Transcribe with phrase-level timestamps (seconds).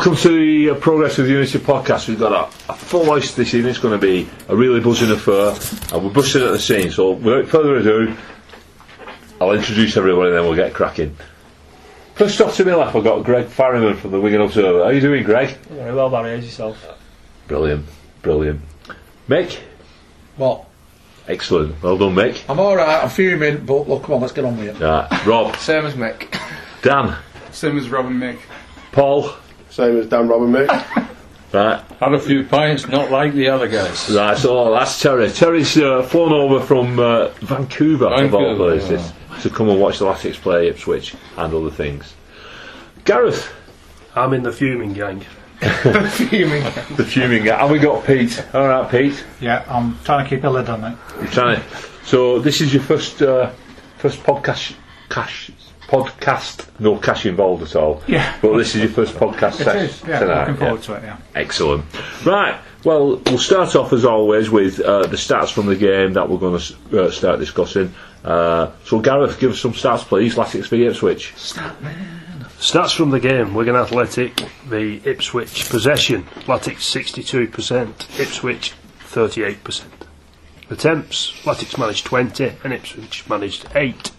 [0.00, 2.08] Welcome to the uh, Progress with Unity podcast.
[2.08, 3.72] We've got a, a full house this evening.
[3.72, 5.54] It's going to be a really buzzing affair,
[5.92, 6.90] and we're busting at the scene.
[6.90, 8.16] So, without further ado,
[9.42, 11.14] I'll introduce everyone and then we'll get cracking.
[12.14, 14.78] First off to my left, I've got Greg Farrington from the Wigan Observer.
[14.78, 15.50] How are you doing, Greg?
[15.66, 16.34] Very well, Barry.
[16.34, 16.82] How's yourself?
[17.46, 17.84] Brilliant,
[18.22, 18.62] brilliant.
[19.28, 19.60] Mick?
[20.38, 20.64] What?
[21.28, 21.82] Excellent.
[21.82, 22.42] Well done, Mick.
[22.48, 24.82] I'm alright, I'm fuming, but look, come on, let's get on with it.
[24.82, 25.26] Right.
[25.26, 25.56] Rob?
[25.56, 26.40] Same as Mick.
[26.80, 27.18] Dan?
[27.52, 28.38] Same as Rob and Mick.
[28.92, 29.34] Paul?
[29.70, 30.70] Same as Dan Robin, mate.
[31.52, 31.82] Right.
[31.98, 34.08] Had a few pints, not like the other guys.
[34.08, 35.28] Right, so that's Terry.
[35.30, 39.98] Terry's uh, flown over from uh, Vancouver, of all Vancouver, places, to come and watch
[39.98, 42.14] the Latics play Ipswich and other things.
[43.04, 43.52] Gareth,
[44.14, 45.24] I'm in the fuming gang.
[45.60, 46.62] The fuming.
[46.62, 46.96] Gang.
[46.96, 48.44] The fuming guy, and we got Pete.
[48.54, 49.24] All right, Pete.
[49.40, 50.96] Yeah, I'm trying to keep a lid on it.
[51.16, 51.66] You're trying to.
[52.04, 53.50] So this is your first uh,
[53.98, 54.74] first podcast
[55.10, 55.50] cash
[55.90, 56.66] podcast.
[56.78, 58.02] No cash involved at all.
[58.06, 58.36] Yeah.
[58.40, 60.38] But this is your first podcast It session is, yeah, tonight.
[60.40, 60.60] looking yeah.
[60.60, 61.16] forward to it, yeah.
[61.34, 61.84] Excellent.
[62.24, 62.60] Right.
[62.84, 66.38] Well, we'll start off as always with uh, the stats from the game that we're
[66.38, 67.92] going to uh, start discussing.
[68.24, 70.36] Uh, so, Gareth, give us some stats, please.
[70.36, 71.32] Latics v Ipswich.
[71.36, 76.22] Stats from the game Wigan Athletic the Ipswich possession.
[76.46, 78.74] Latics 62%, Ipswich
[79.08, 79.82] 38%.
[80.70, 84.12] Attempts Latics managed 20 and Ipswich managed 8.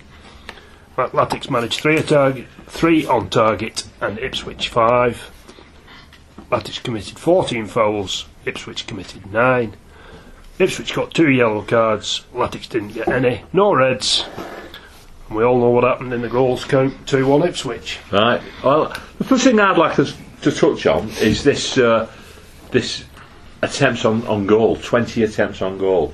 [0.95, 5.31] Latics managed 3 a target, 3 on target and Ipswich 5.
[6.52, 9.73] Latics committed 14 fouls, Ipswich committed 9.
[10.59, 14.25] Ipswich got 2 yellow cards, Latics didn't get any, no reds.
[15.28, 18.00] And we all know what happened in the goals count 2 1 Ipswich.
[18.12, 18.42] Right.
[18.64, 22.09] Well, the first thing I'd like us to touch on is this uh,
[22.72, 23.06] this
[23.62, 24.75] attempts on, on goal.
[24.75, 26.14] Twenty attempts on goal.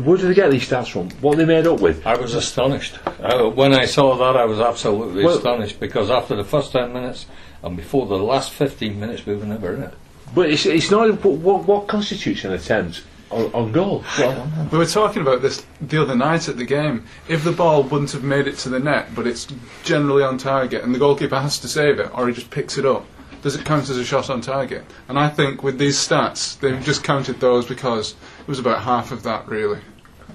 [0.00, 1.10] Where did they get these stats from?
[1.20, 2.06] What are they made up with?
[2.06, 2.98] I was astonished.
[3.06, 6.92] Uh, when I saw that, I was absolutely Well- astonished because after the first 10
[6.94, 7.26] minutes
[7.62, 9.94] and before the last 15 minutes, we were never in it.
[10.34, 11.22] But it's, it's not.
[11.22, 14.02] What, what, what constitutes an attempt on, on goal?
[14.18, 17.04] Well, We were talking about this the other night at the game.
[17.28, 19.46] If the ball wouldn't have made it to the net, but it's
[19.84, 22.86] generally on target, and the goalkeeper has to save it, or he just picks it
[22.86, 23.04] up,
[23.42, 24.84] does it count as a shot on target?
[25.08, 29.12] And I think with these stats, they've just counted those because it was about half
[29.12, 29.80] of that, really.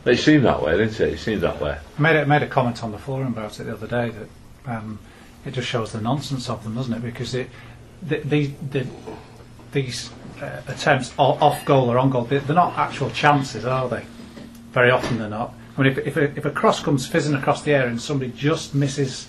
[0.06, 1.14] it seemed that way, didn't it?
[1.14, 1.78] It seemed that way.
[1.98, 4.30] I made a, made a comment on the forum about it the other day that
[4.78, 5.00] um,
[5.46, 7.02] it just shows the nonsense of them, doesn't it?
[7.04, 7.50] Because it,
[8.02, 8.88] the, the, the,
[9.72, 10.10] these
[10.42, 14.06] uh, attempts o- off goal or on goal, they- they're not actual chances, are they?
[14.72, 15.54] Very often they're not.
[15.78, 18.32] I mean, if, if, a, if a cross comes fizzing across the air and somebody
[18.32, 19.28] just misses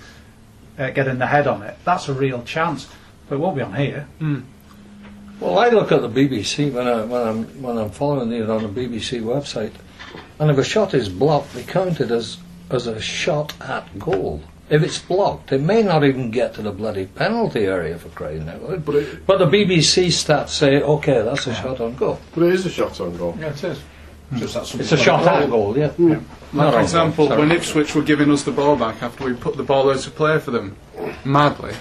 [0.79, 2.89] uh, getting the head on it, that's a real chance.
[3.29, 4.09] But it won't be on here.
[5.41, 8.63] Well, I look at the BBC when, I, when, I'm, when I'm following it on
[8.63, 9.73] the BBC website,
[10.39, 12.39] and if a shot is blocked, they count it as,
[12.71, 14.43] as a shot at goal.
[14.69, 18.49] If it's blocked, it may not even get to the bloody penalty area for crying
[18.49, 18.85] out loud.
[18.85, 22.21] But it, But the BBC stats say, okay, that's a shot on goal.
[22.35, 23.37] but it is a shot on goal.
[23.41, 23.81] Yeah, it is.
[24.35, 25.91] Just It's a shot at goal, yeah.
[26.53, 27.51] Like, for example, goal, when.
[27.53, 30.39] Ipswich were giving us the ball back after we put the ball out to play
[30.39, 30.77] for them,
[31.25, 31.73] madly,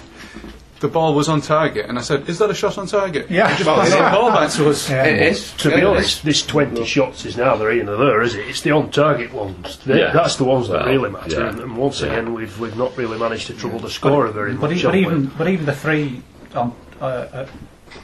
[0.79, 3.49] the ball was on target, and I said, "Is that a shot on target?" Yeah.
[3.49, 4.89] He just passed the ball back to us.
[4.89, 5.05] Yeah.
[5.05, 5.51] It is.
[5.57, 8.47] To Yeah, be it honest, this 20 shots is neither here nor there, is it?
[8.47, 9.77] It's the on target ones.
[9.85, 10.11] They- Yeah.
[10.13, 11.31] That's the ones that Well, really matter.
[11.31, 11.49] yeah.
[11.49, 12.07] And, and once Yeah.
[12.07, 14.79] again, we've, we've not really managed to trouble the scorer very But, much.
[14.79, 15.01] e- but have we?
[15.01, 16.21] even but even the three
[16.55, 17.45] on uh, uh,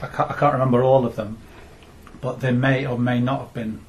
[0.01, 1.37] I, can't, I can't remember all of them,
[2.21, 3.81] but they may or may not have been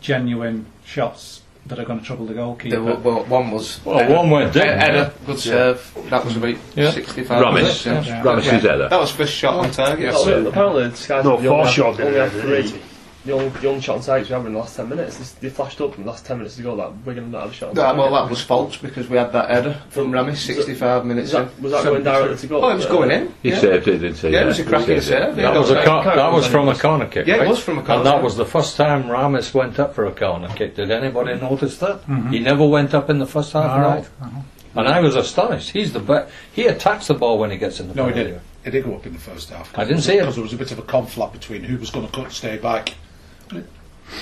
[0.00, 2.76] genuine shots that are going to trouble the goalkeeper.
[2.76, 3.84] The, well, one was.
[3.84, 4.68] Well, one went Ed- in.
[4.68, 5.92] Edda, good serve.
[6.10, 6.90] That was about Yeah.
[6.90, 7.84] 65 Ramis.
[7.86, 8.02] Yeah.
[8.04, 8.22] Yeah.
[8.22, 8.88] Ramis is there.
[8.88, 10.00] That was first shot on target.
[10.00, 10.26] Yes.
[10.26, 12.80] Apparently, the Sky No, the only, foreshot only had three.
[13.26, 15.18] The only, the only shot on target we had in the last 10 minutes.
[15.18, 17.50] This, they flashed up in the last 10 minutes to go that Wigan not have
[17.50, 17.98] a shot on That, target.
[18.12, 21.56] well, that was false because we had that header from Ramis 65 minutes Was that,
[21.56, 21.62] in.
[21.64, 22.62] was that going directly to go?
[22.62, 23.34] Oh, it was going in.
[23.42, 23.58] He yeah.
[23.58, 24.28] saved it, didn't he?
[24.30, 25.42] Yeah, it was a he cracking saved it.
[25.42, 27.26] Yeah, That was, a cor- that was from a corner kick.
[27.26, 27.96] Yeah, it was from a corner.
[27.96, 30.76] And that was the first time Ramis went up for a corner kick.
[30.76, 32.02] Did anybody notice that?
[32.30, 33.70] He never went up in the first half.
[33.70, 33.88] All no.
[33.88, 34.08] right.
[34.22, 34.40] Uh-huh.
[34.76, 35.70] And I was astonished.
[35.70, 36.30] He's the best.
[36.52, 38.40] He attacks the ball when he gets in the No, he didn't.
[38.62, 39.76] It did go up in the first half.
[39.78, 40.20] I didn't see it.
[40.20, 42.58] Because there was a bit of a conflict between who was going to cut, stay
[42.58, 42.94] back.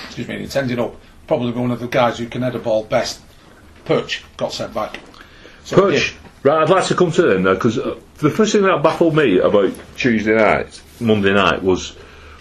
[0.05, 0.95] Excuse me, it's ended up
[1.27, 3.21] probably one of the guys who can head a ball best.
[3.85, 4.99] Perch got sent back.
[5.63, 6.15] So, Perch.
[6.43, 9.15] Right, I'd like to come to them now because uh, the first thing that baffled
[9.15, 11.95] me about Tuesday night, Monday night, was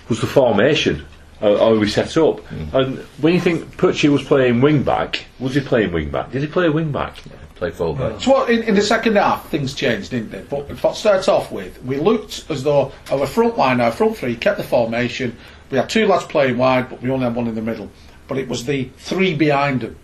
[0.09, 1.07] was the formation.
[1.41, 2.41] Uh, how we set up,
[2.73, 6.31] and when you think Perchy was playing wing back, was he playing wing back?
[6.31, 7.19] Did he play wing back?
[7.57, 8.21] Play fullback.
[8.21, 10.43] So what, in, in the second half, things changed, didn't they?
[10.43, 14.37] But what starts off with, we looked as though our front line, our front three,
[14.37, 15.37] kept the formation.
[15.71, 17.91] We had two lads playing wide, but we only had one in the middle.
[18.29, 19.97] But it was the three behind them.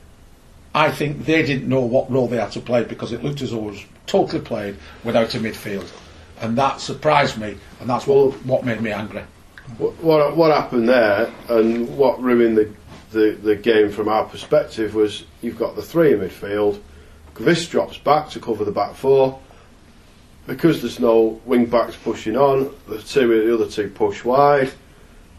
[0.74, 3.50] I think they didn't know what role they had to play because it looked as
[3.50, 5.90] though it was totally played without a midfield.
[6.40, 9.22] and that surprised me, and that's what what made me angry.
[9.78, 12.72] What, what what happened there, and what ruined the,
[13.12, 16.80] the the game from our perspective was you've got the three in midfield.
[17.34, 19.38] Kvist drops back to cover the back four.
[20.46, 24.72] Because there's no wing backs pushing on, the two the other two push wide,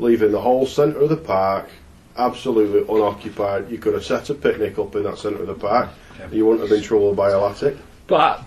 [0.01, 1.69] leaving the whole centre of the park
[2.18, 3.69] absolutely unoccupied.
[3.71, 5.89] You could have set a picnic up in that centre of the park.
[6.31, 7.77] You wouldn't have been troubled by a Latic.
[8.07, 8.44] But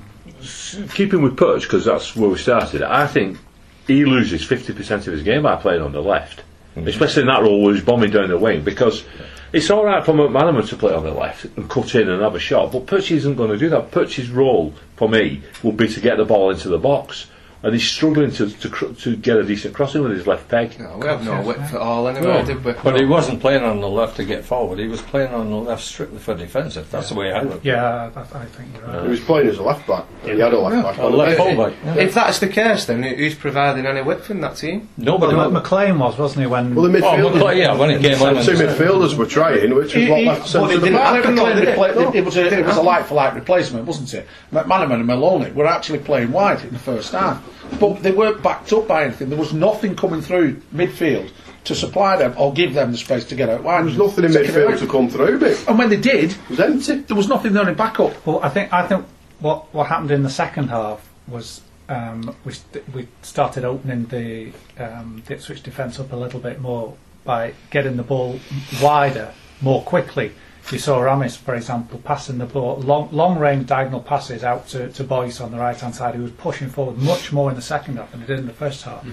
[0.94, 3.38] keeping with Perch, because that's where we started, I think
[3.86, 6.42] he loses 50% of his game by playing on the left.
[6.76, 6.88] Mm-hmm.
[6.88, 9.04] Especially in that role where he's bombing down the wing, because
[9.52, 12.34] it's all right for McManaman to play on the left and cut in and have
[12.34, 13.92] a shot, but Perch isn't going to do that.
[13.92, 17.28] Perch's role, for me, would be to get the ball into the box.
[17.64, 20.78] And he's struggling to, to, cr- to get a decent crossing with his left peg.
[20.78, 22.72] No, we have no width at all anyway, did we?
[22.74, 24.78] But he wasn't playing on the left to get forward.
[24.78, 26.90] He was playing on the left strictly for defensive.
[26.90, 27.64] That's the way I look.
[27.64, 29.02] Yeah, I, I think you're right.
[29.04, 30.04] He was playing as a left back.
[30.24, 30.98] He had a left back.
[30.98, 31.72] A on left the fullback.
[31.84, 31.94] yeah.
[31.96, 34.90] If that's the case, then who- who's providing any width in that team?
[34.98, 35.34] Nobody.
[35.34, 36.74] But McClean was, wasn't he, when...
[36.74, 38.34] Well, the Oh, midfielders, McClean, yeah, when he came on.
[38.34, 42.24] the two midfielders were trying, which is what He- left centre it did did.
[42.26, 44.26] Was a it was a like for like replacement, wasn't it?
[44.52, 47.42] McManaman and Maloney were actually playing wide in the first half,
[47.78, 49.28] but they weren't backed up by anything.
[49.30, 51.30] There was nothing coming through midfield
[51.64, 53.78] to supply them or give them the space to get out wide.
[53.78, 56.60] There was nothing in Take midfield to come through, but And when they did, was
[56.60, 56.96] empty.
[57.00, 58.26] there was nothing there in backup.
[58.26, 59.04] Well, I think I think
[59.40, 64.52] what what happened in the second half was um, we st- we started opening the
[64.78, 68.38] um, the Ipswich defence up a little bit more by getting the ball
[68.82, 69.32] wider
[69.62, 70.32] more quickly.
[70.72, 74.90] You saw Ramis, for example, passing the ball long long range diagonal passes out to,
[74.92, 77.62] to Boyce on the right hand side, who was pushing forward much more in the
[77.62, 79.04] second half than he did in the first half,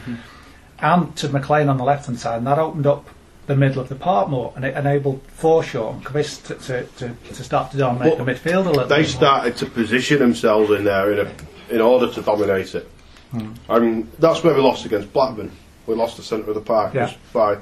[0.79, 3.05] and to McClean on the left hand side, and that opened up
[3.47, 7.33] the middle of the park more, and it enabled Forshaw and Kvist to, to, to,
[7.33, 9.17] to start to dominate But the midfield a little They bit more.
[9.17, 12.89] started to position themselves in there in, a, in order to dominate it.
[13.31, 13.53] Hmm.
[13.67, 15.51] And that's where we lost against Blackburn.
[15.87, 17.11] We lost the centre of the park Yeah.
[17.33, 17.57] by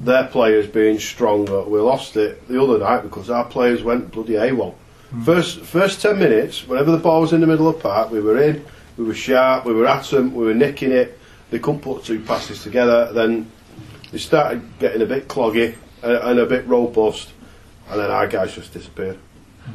[0.00, 1.62] their players being stronger.
[1.62, 4.74] We lost it the other night because our players went bloody AWOL.
[5.10, 5.22] Hmm.
[5.22, 8.20] First, first 10 minutes, whenever the ball was in the middle of the park, we
[8.20, 8.64] were in,
[8.96, 11.18] we were sharp, we were at them, we were nicking it.
[11.50, 13.12] They couldn't put two passes together.
[13.12, 13.50] Then
[14.10, 17.32] they started getting a bit cloggy and, and a bit robust.
[17.88, 19.18] And then our guys just disappeared.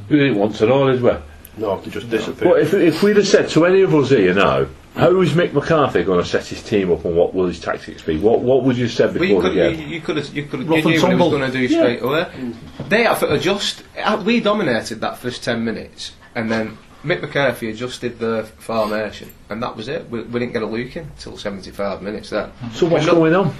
[0.09, 1.11] We didn't want to know, did we?
[1.57, 2.51] No, they just disappeared.
[2.51, 5.53] But if, if we'd have said to any of us here now, how is Mick
[5.53, 8.17] McCarthy going to set his team up and what will his tactics be?
[8.19, 9.79] What what would you have said Well, before you the could, game?
[9.79, 11.57] you, you could have, you could have, Rough you knew what he was going to
[11.57, 12.53] do straight away.
[12.89, 13.83] They had to adjust.
[13.97, 19.63] uh, We dominated that first ten minutes, and then Mick McCarthy adjusted the formation, and
[19.63, 20.09] that was it.
[20.09, 22.29] We, we didn't get a look in till seventy-five minutes.
[22.29, 22.51] There.
[22.73, 23.55] So what's not- going on?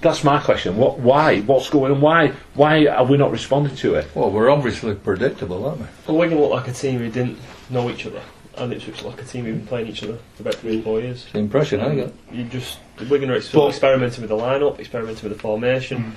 [0.00, 0.76] That's my question.
[0.76, 1.00] What?
[1.00, 1.40] Why?
[1.40, 2.00] What's going on?
[2.00, 2.28] Why?
[2.54, 4.06] Why are we not responding to it?
[4.14, 5.86] Well, we're obviously predictable, aren't we?
[6.06, 7.38] Well, Wigan looked like a team who didn't
[7.68, 8.22] know each other,
[8.58, 10.82] and Ipswich looked like a team who've been playing each other for about three or
[10.82, 11.26] four years.
[11.32, 12.12] The impression I get.
[12.32, 12.78] You just
[13.08, 15.98] Wigan are ex- But- experimenting with the lineup, experimenting with the formation.
[15.98, 16.12] Mm.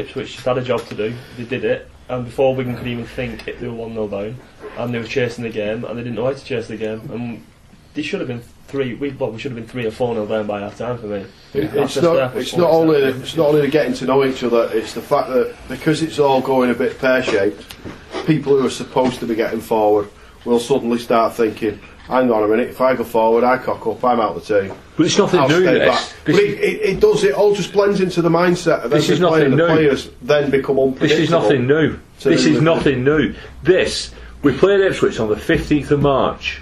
[0.00, 1.14] Ipswich just had a job to do.
[1.38, 4.36] They did it, and before Wigan could even think it, they were one 0 down,
[4.76, 7.00] and they were chasing the game, and they didn't know how to chase the game.
[7.12, 7.42] And
[7.94, 8.92] they should have been three.
[8.94, 11.06] We well, we should have been three or four 0 down by half time for
[11.06, 11.24] me.
[11.54, 12.36] It- That's it's not.
[12.36, 13.00] It's not only.
[13.00, 13.16] there.
[13.16, 14.68] It's not only the getting to know each other.
[14.74, 17.64] It's the fact that because it's all going a bit pear shaped,
[18.26, 20.08] people who are supposed to be getting forward
[20.46, 22.68] will suddenly start thinking, "Hang on a minute.
[22.70, 24.02] If I go forward, I cock up.
[24.04, 24.74] I'm out of the team.
[24.96, 25.62] But it's nothing I'll new.
[25.62, 25.88] stay This.
[25.88, 27.24] back." But it, it, it does.
[27.24, 29.48] It all just blends into the mindset of This every is player.
[29.48, 29.74] nothing The new.
[29.74, 31.08] players then become unpredictable.
[31.08, 31.98] this is nothing new.
[32.20, 33.34] This is nothing new.
[33.62, 36.60] This we played Ipswich on the 15th of March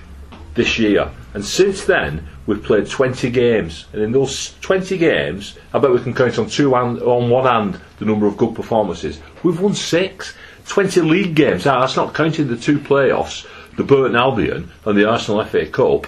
[0.54, 3.86] this year, and since then we've played 20 games.
[3.92, 7.44] And in those 20 games, I bet we can count on two hand, on one
[7.44, 9.20] hand the number of good performances.
[9.42, 10.34] We've won six.
[10.66, 11.66] 20 league games.
[11.66, 16.06] Now, that's not counting the two playoffs, the Burton Albion and the Arsenal FA Cup.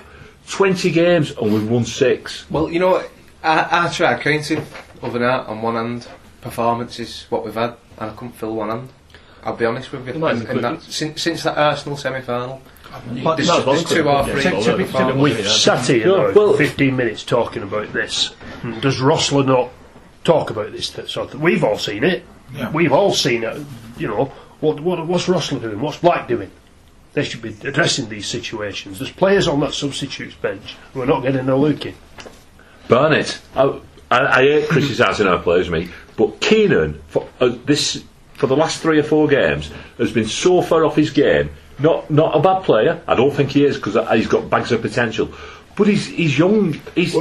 [0.48, 2.48] 20 games and we've won six.
[2.50, 3.10] Well, you know what?
[3.42, 4.64] I, I tried counting
[5.02, 6.08] other night on one hand
[6.40, 8.88] performances what we've had, and I couldn't fill one hand.
[9.44, 10.14] I'll be honest with you.
[10.14, 10.80] You might And- have and quit.
[10.80, 12.62] that, since, since that Arsenal semi-final,
[13.22, 15.22] But there's, no, there's two or three Yeah, to be- performances.
[15.22, 18.34] We've sat here now Well- for 15 minutes talking about this.
[18.80, 19.70] Does Rossler not
[20.24, 22.24] talk about this sort of We've all seen it.
[22.54, 22.70] Yeah.
[22.72, 23.60] We've all seen it.
[23.98, 24.24] You know,
[24.60, 25.80] what, what, what's Rossler doing?
[25.80, 26.50] What's Black doing?
[27.16, 28.98] They should be addressing these situations.
[28.98, 31.94] There's players on that substitutes bench who are not getting a look in.
[32.88, 33.40] Barnett.
[33.54, 33.80] I,
[34.10, 38.04] I, I hate criticising our players, me, but Kiernan for uh, this
[38.34, 41.48] for the last three or four games has been so far off his game.
[41.78, 43.00] Not not a bad player.
[43.08, 45.30] I don't think he is because he's got bags of potential.
[45.74, 46.74] But he's he's young.
[46.94, 47.14] He's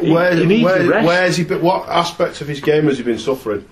[0.00, 1.04] he, Where, he needs where, rest.
[1.08, 1.42] where's he?
[1.42, 3.68] Been, what aspects of his game has he been suffering?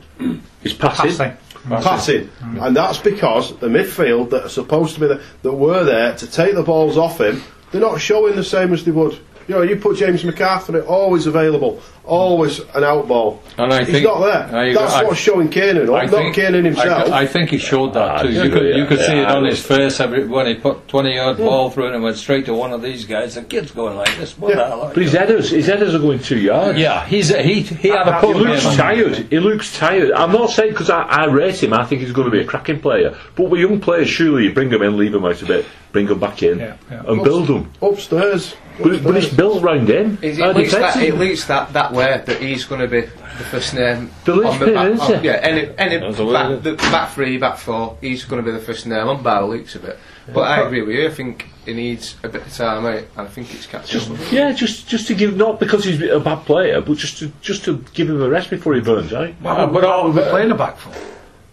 [0.64, 1.16] he's passing.
[1.16, 1.36] Passing.
[1.68, 6.14] Passing, and that's because the midfield that are supposed to be there, that were there
[6.16, 9.18] to take the balls off him, they're not showing the same as they would.
[9.48, 13.40] You know, you put James McArthur always available, always an out ball.
[13.56, 14.58] And I He's think- not there.
[14.60, 17.10] I- That's I- what's showing Kiernan up, I not think- Kiernan himself.
[17.10, 18.32] I, I think he showed that too.
[18.32, 21.14] You could, you could see yeah, it on his face every, when he put 20
[21.14, 21.44] yard hmm.
[21.44, 23.36] ball through it and went straight to one of these guys.
[23.36, 24.36] The kid's going like this.
[24.36, 24.90] What the hell?
[24.92, 26.78] But his headers, his headers are going two yards.
[26.78, 28.76] Yeah, he's he he had a He looks game.
[28.76, 29.16] tired.
[29.30, 30.12] He looks tired.
[30.12, 31.72] I'm not saying because I, I rate him.
[31.72, 33.16] I think he's going to be a cracking player.
[33.36, 36.06] But with young players, surely you bring them in, leave them out a bit, bring
[36.06, 37.02] them back in, Yeah, yeah.
[37.06, 37.70] and build them.
[37.80, 38.56] Upstairs.
[38.82, 40.18] But, but it's built round him.
[40.22, 42.80] It, Our it, leads that, defence it is- leads that, that way that he's going
[42.80, 44.90] to be the first name The on the back.
[44.92, 48.42] isn't on- yeah, any, any the way back, the back three, back four, he's going
[48.44, 49.98] to be the first name on by the looks of it.
[50.32, 51.06] But I agree with you.
[51.08, 54.32] I think he needs a bit of time out, and I think it's catching up.
[54.32, 57.64] Yeah, just just to give not because he's a bad player, but just to just
[57.64, 59.30] to give him a rest before he burns out.
[59.40, 60.92] Why would, but why all- would we playing a back four?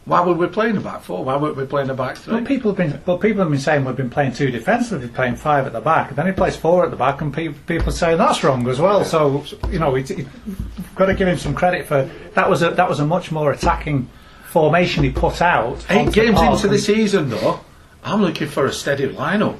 [0.07, 1.25] Why would we playing a back four?
[1.25, 2.35] Why would we playing a back three?
[2.35, 5.35] Well, people have been well, people have been saying we've been playing two defensively, playing
[5.35, 6.07] five at the back.
[6.07, 8.65] And then he plays four at the back, and pe- people are saying that's wrong
[8.69, 9.03] as well.
[9.03, 12.49] So you know, it, it, you've got to give him some credit for that.
[12.49, 14.09] Was a that was a much more attacking
[14.45, 15.85] formation he put out.
[15.89, 17.59] Eight onto the games into the season, though,
[18.01, 19.59] I'm looking for a steady lineup.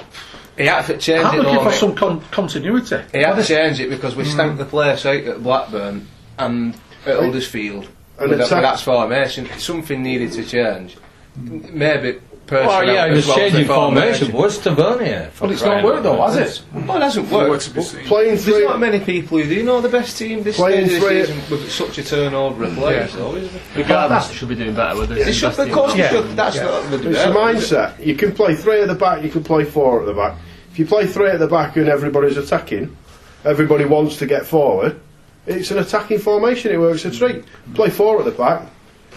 [0.57, 1.43] He had to change I'm it.
[1.43, 1.73] looking for mate.
[1.73, 3.01] some con- continuity.
[3.11, 4.57] He had to change it because we stank hmm.
[4.59, 6.07] the place out at Blackburn
[6.39, 6.73] and
[7.05, 7.89] at Huddersfield.
[8.19, 10.97] And with, that, attack- with that formation, something needed to change.
[11.35, 14.31] Maybe personnel Well, yeah, he as was well the changing formation.
[14.31, 15.31] What's Tavernier?
[15.39, 16.63] But it's not worked though, has it?
[16.73, 17.49] Well, it hasn't worked.
[17.49, 20.55] Works to be There's not many people who do you know the best team this
[20.55, 23.61] Playing stage of the season with such a turnover of players, though, isn't it?
[23.75, 25.25] Regardless, should be doing better with this.
[25.25, 26.35] They should, of course, they should.
[26.35, 27.35] That's not the It's a debate.
[27.35, 28.03] mindset.
[28.03, 30.37] You can play three at the back, you can play four at the back.
[30.71, 32.95] If you play three at the back and everybody's attacking,
[33.43, 34.99] everybody wants to get forward,
[35.47, 37.43] it's an attacking formation, it works a treat.
[37.73, 38.67] Play four at the back,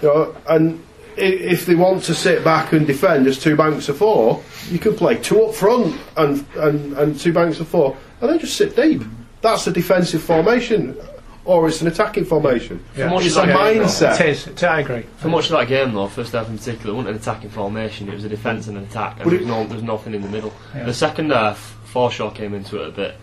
[0.01, 0.83] you know, and
[1.17, 4.95] if they want to sit back and defend as two banks of four, you can
[4.95, 8.75] play two up front and, and, and two banks of four, and then just sit
[8.77, 9.03] deep.
[9.43, 10.97] That's a defensive formation,
[11.45, 12.83] or it's an attacking formation.
[12.97, 13.09] Yeah.
[13.11, 14.21] much It's as a that game, though- mindset.
[14.21, 14.47] It is.
[14.47, 15.03] It, I agree.
[15.17, 18.09] For much of that game, though, first half in particular, it wasn't an attacking formation.
[18.09, 20.15] It was a defence and an attack, and But there was, no, there was nothing
[20.15, 20.53] in the middle.
[20.75, 20.85] Yeah.
[20.85, 23.17] The second half, Forshaw came into it a bit.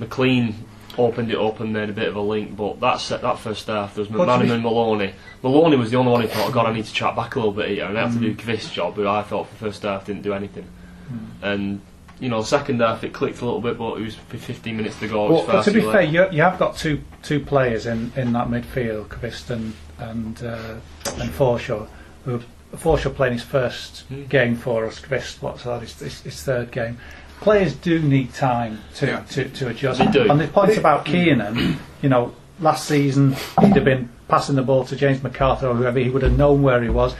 [0.00, 0.54] McClean
[0.98, 3.66] opened it up and made a bit of a link, but that set that first
[3.68, 3.94] half.
[3.94, 5.12] There was McManaman and Maloney.
[5.42, 7.52] Maloney was the only one who thought, God, I need to chat back a little
[7.52, 8.22] bit here, and I have to Mm.
[8.22, 10.66] do Kvist's job, who I thought for the first half didn't do anything.
[11.12, 11.18] Mm.
[11.42, 11.80] And
[12.18, 15.08] you know, second half it clicked a little bit, but it was 15 minutes to
[15.08, 15.32] go.
[15.32, 18.48] Well, But to be fair, you, you have got two two players in, in that
[18.48, 20.74] midfield, Kvist and and uh,
[21.18, 21.86] and Forshaw.
[22.26, 22.42] Who
[22.76, 24.24] Forshaw playing his first Hmm.
[24.26, 25.00] game for us.
[25.00, 25.80] Kvist, what's that?
[25.82, 26.98] His third game.
[27.40, 29.20] Players do need time to, Yeah.
[29.30, 29.98] to, to adjust.
[29.98, 30.30] They do.
[30.30, 34.84] And the point about Kiernan, you know, last season he'd have been passing the ball
[34.84, 35.98] to James McCarthy or whoever.
[35.98, 37.14] He would have known where he was.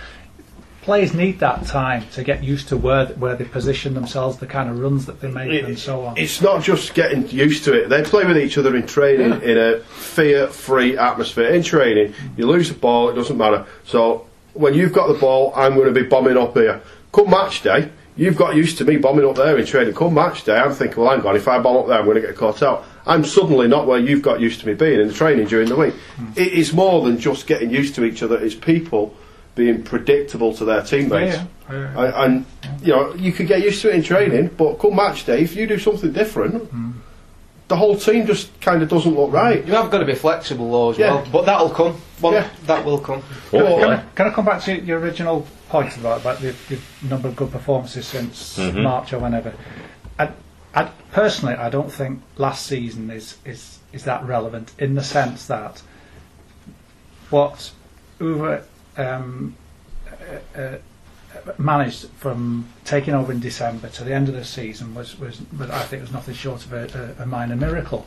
[0.83, 4.69] Players need that time to get used to where where they position themselves, the kind
[4.71, 6.17] of runs that they make, It- and so on.
[6.19, 7.89] It's not just getting used to it.
[7.89, 11.49] They play with each other in training in a fear-free atmosphere.
[11.51, 13.65] In training, you lose the ball, it doesn't matter.
[13.85, 16.81] So when you've got the ball, I'm going to be bombing up here.
[17.13, 19.95] Come match day, you've got used to me bombing up there in training.
[19.95, 22.21] Come match day, I'm thinking, well, I'm on, if I bomb up there, I'm going
[22.21, 22.85] to get caught out.
[23.07, 25.77] I'm suddenly not where you've got used to me being in the training during the
[25.77, 25.95] week.
[26.17, 26.27] Hmm.
[26.37, 28.39] It is more than just getting used to each other.
[28.39, 29.15] It's people
[29.55, 31.37] being predictable to their teammates.
[31.37, 31.99] Yeah, yeah.
[31.99, 32.47] I- and
[32.83, 35.57] you know you could get used to it in training, but come match day, if
[35.57, 36.91] you do something different, hmm.
[37.71, 39.65] The whole team just kind of doesn't look right.
[39.65, 41.15] You have got to be flexible though as Yeah.
[41.15, 41.95] well, but that'll come.
[42.21, 42.49] Well, Yeah.
[42.67, 43.23] that will come.
[43.51, 43.95] Can Hopefully.
[43.95, 47.37] I, can I come back to your original point about, about the, the number of
[47.37, 49.55] good performances since March or whenever?
[50.19, 50.31] I,
[50.75, 55.47] I, personally, I don't think last season is, is, is that relevant in the sense
[55.47, 55.81] that
[57.31, 57.71] what
[58.19, 58.65] Uwe
[58.97, 59.55] um,
[60.57, 60.79] uh, uh,
[61.59, 65.71] managed from taking over in December to the end of the season was, was, was
[65.71, 68.07] I think, was nothing short of a, a, a minor miracle.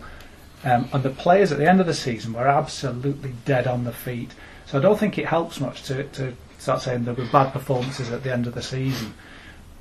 [0.64, 3.92] Um, and the players at the end of the season were absolutely dead on the
[3.92, 4.32] feet.
[4.66, 8.12] So I don't think it helps much to, to start saying there were bad performances
[8.12, 9.14] at the end of the season.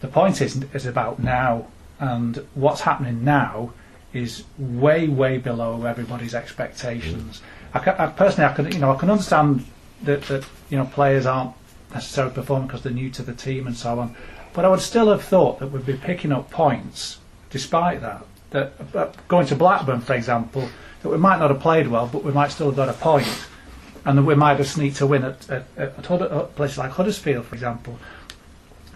[0.00, 1.66] The point is, is about now,
[2.00, 3.73] and what's happening now
[4.12, 7.40] is way, way below everybody's expectations.
[7.73, 9.64] I, I personally, I can, you know, I can understand
[10.02, 11.54] that, that you know players aren't
[11.94, 14.16] necessarily performing because they're new to the team and so on,
[14.52, 17.18] but I would still have thought that we'd be picking up points
[17.50, 18.25] despite that.
[18.50, 20.68] That uh, going to Blackburn, for example,
[21.02, 23.46] that we might not have played well, but we might still have got a point,
[24.04, 27.46] and that we might have sneaked a win at, at, at, at places like Huddersfield,
[27.46, 27.99] for example.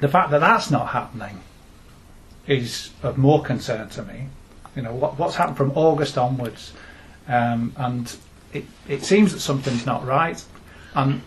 [0.01, 1.41] The fact that that's not happening
[2.47, 4.27] is of more concern to me.
[4.75, 6.75] You know what, what's happened from August onwards,
[7.29, 8.15] um, and
[8.53, 10.43] it, it seems that something's not right.
[10.95, 11.23] And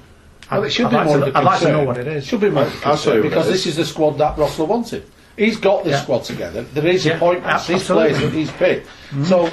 [0.52, 1.98] Well, it should I'd be like more to, of a I'd like to know what
[1.98, 2.26] it is.
[2.26, 4.68] Should be more of a I'll tell you because this is the squad that Rossler
[4.68, 5.04] wanted.
[5.38, 6.02] He's got this Yeah.
[6.02, 6.64] squad together.
[6.64, 7.68] There is Yeah, appointments.
[7.68, 8.10] These absolutely.
[8.14, 8.88] players that he's picked.
[8.88, 9.24] Mm-hmm.
[9.26, 9.50] So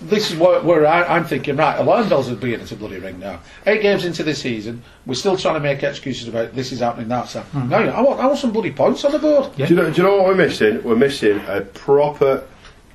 [0.00, 3.18] this is where, where I, I'm thinking, right, Alarmdale's would be in a bloody ring
[3.18, 3.40] now.
[3.66, 7.08] Eight games into the season, we're still trying to make excuses about this is happening,
[7.08, 7.64] that's happening.
[7.64, 7.86] Mm-hmm.
[7.86, 9.56] No, I want, I want some bloody points on the board.
[9.56, 10.82] Do, you know, do you know what we're missing?
[10.84, 12.46] We're missing a proper,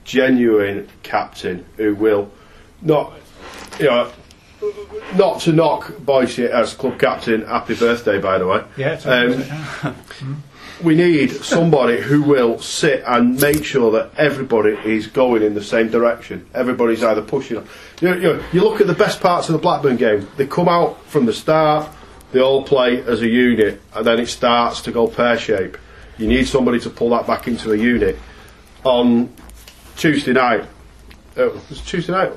[0.04, 2.32] genuine captain who will
[2.82, 3.14] not,
[3.80, 4.12] you know,
[5.16, 7.46] not to knock Boyce as club captain.
[7.46, 8.64] Happy birthday, by the way.
[8.78, 9.96] Yeah, Um,
[10.84, 15.64] we need somebody who will sit and make sure that everybody is going in the
[15.64, 16.46] same direction.
[16.54, 17.58] Everybody's either pushing.
[18.02, 20.28] You, know, you, know, you look at the best parts of the Blackburn game.
[20.38, 21.90] They come out from the start.
[22.32, 25.78] They all play as a unit, and then it starts to go pear shape.
[26.18, 28.18] You need somebody to pull that back into a unit.
[28.84, 29.32] On
[29.98, 30.66] Tuesday night,
[31.38, 32.32] uh, was Tuesday night.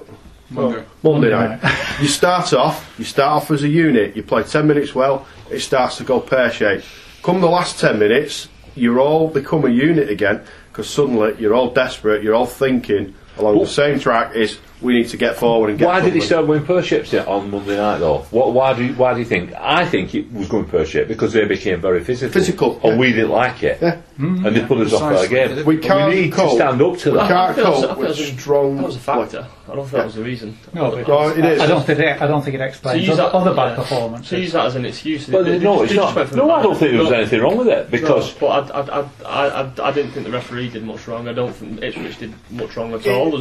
[0.50, 0.84] Monday.
[1.02, 1.60] Monday night.
[2.00, 5.60] you start off, you start off as a unit, you play 10 minutes well, it
[5.60, 6.86] starts to go pear shaped.
[7.22, 11.70] Come the last 10 minutes, you all become a unit again because suddenly you're all
[11.70, 15.78] desperate, you're all thinking along the same track is we need to get forward and
[15.78, 16.26] get Why did he something.
[16.26, 18.18] start going pear shaped on Monday night though?
[18.30, 19.52] What, why do you, why do you think?
[19.54, 22.32] I think it was going pear shaped because they became very physical.
[22.32, 22.98] Physical, and yeah.
[22.98, 24.00] we didn't like it, Yeah.
[24.18, 25.64] and they put us off our game.
[25.64, 26.50] We But can't we need cope.
[26.50, 27.28] to stand up to We that.
[27.28, 28.76] can't I feel that's- I cope with a- strong.
[28.76, 29.46] That was a factor.
[29.66, 30.58] I don't think that was the reason.
[30.74, 31.60] No, but No, it is.
[31.60, 33.76] I don't think it, I don't think it explains use other, that- other bad yeah.
[33.76, 34.28] performances.
[34.28, 35.26] To use that as an excuse.
[35.26, 36.46] But they- they no, just- it's they not.
[36.46, 39.62] No, I don't think there was anything wrong with it because but I, I, I,
[39.62, 41.26] I, I didn't think the referee did much wrong.
[41.28, 43.40] I don't think Ipswich did much wrong at all.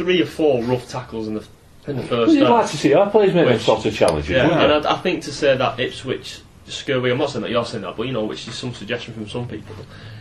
[0.00, 1.44] There was three or four rough tackles in the
[1.86, 4.30] in the first we'd like to see our players make those Which- sorts of challenges.
[4.30, 4.86] Yeah, wouldn't and?
[4.86, 7.96] I, I think to say that Ipswich scurvy, I'm not saying that you're saying that,
[7.96, 9.74] but you know, which is some suggestion from some people,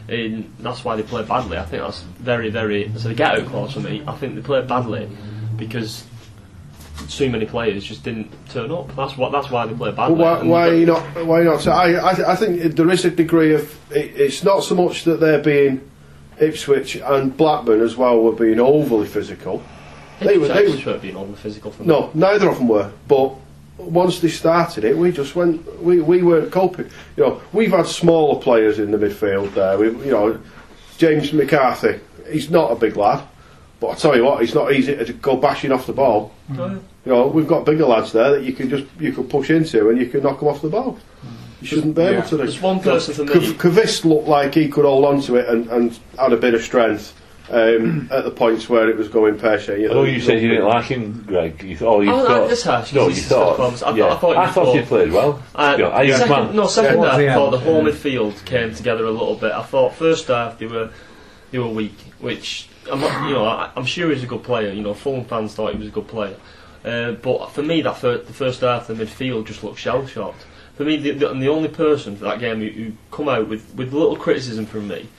[0.08, 1.58] and that's why they play badly.
[1.58, 2.86] I think that's very, very.
[2.86, 4.04] It's a get out clause for me.
[4.08, 5.10] I think they play badly
[5.58, 6.06] because
[7.10, 8.96] too many players just didn't turn up.
[8.96, 9.32] That's what.
[9.32, 10.16] That's why they play badly.
[10.16, 11.04] Well, why, why you not?
[11.26, 11.62] Why not?
[11.62, 13.92] So I, I, th- I think there is a degree of.
[13.92, 15.90] It, it's not so much that they're being
[16.40, 19.62] Ipswich and Blackburn as well were being overly physical.
[20.20, 20.48] They were.
[20.48, 21.88] They Ipswich were weren't being on the physical for me.
[21.88, 22.92] no, neither of them were.
[23.08, 23.34] But
[23.78, 25.82] once they started it, we just went.
[25.82, 26.90] We, we weren't coping.
[27.16, 29.78] You know, we've had smaller players in the midfield there.
[29.78, 30.42] We, you know,
[30.98, 32.00] James McCarthy.
[32.30, 33.24] He's not a big lad,
[33.80, 36.34] but I tell you what, he's not easy to go bashing off the ball.
[36.50, 36.60] Mm.
[36.60, 36.84] Oh, no.
[37.06, 39.90] You know, we've got bigger lads there that you can just you can push into
[39.90, 41.00] and you can knock them off the ball.
[41.26, 41.32] Mm.
[41.62, 42.22] You shouldn't be able Yeah.
[42.22, 42.30] to.
[42.32, 42.38] do.
[42.38, 43.54] There's one person for Kav- me.
[43.54, 46.62] Kvist looked like he could hold on to it and, and had a bit of
[46.62, 47.14] strength
[47.52, 49.92] um, at the points where it was going pear shaped.
[49.92, 51.62] I know you said you didn't like him, Greg.
[51.64, 52.42] You thought, oh, you I thought.
[52.42, 52.94] like this harsh.
[52.94, 53.58] no, you thought.
[53.58, 54.06] tough, I thought- yeah.
[54.14, 55.44] I thought you thought- you played well.
[55.56, 58.46] Uh, You know, I second, no, second half, the I thought end, the home midfield
[58.46, 59.52] came together a little bit.
[59.52, 60.90] I thought first half they were
[61.52, 64.72] they were weak, which I'm not, you know I, I'm sure he's a good player.
[64.72, 66.36] You know, Fulham fans thought he was a good player,
[66.86, 70.46] uh, but for me that fir- the first half the midfield just looked shell shocked.
[70.80, 73.50] For me, the, the, and the only person for that game who, who come out
[73.50, 75.10] with with little criticism from me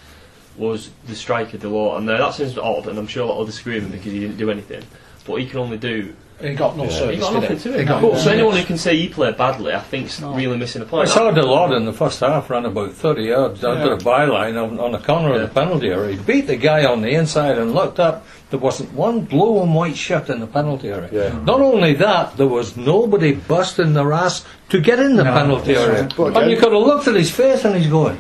[0.57, 3.45] was the striker Delort, and uh, that seems odd, and I'm sure a lot will
[3.45, 4.83] disagree with him because he didn't do anything.
[5.27, 6.89] But he can only do He got no Yeah.
[6.89, 7.15] service.
[7.17, 7.63] he got did nothing he?
[7.65, 7.85] to He it.
[7.85, 10.81] got But no so anyone who can say he played badly, I think's really missing
[10.81, 11.09] the I point.
[11.11, 14.81] saw Delort in the first half ran about 30 yards down to the byline on,
[14.81, 16.17] on the corner of the penalty area.
[16.17, 18.27] He beat the guy on the inside and looked up.
[18.51, 21.09] There wasn't one blue and white shirt in the penalty area.
[21.13, 21.39] Yeah.
[21.45, 25.77] Not only that, there was nobody busting their ass to get in the No, penalty
[25.77, 26.03] area.
[26.03, 26.17] right.
[26.17, 28.19] But And you could have looked at his face and he's going,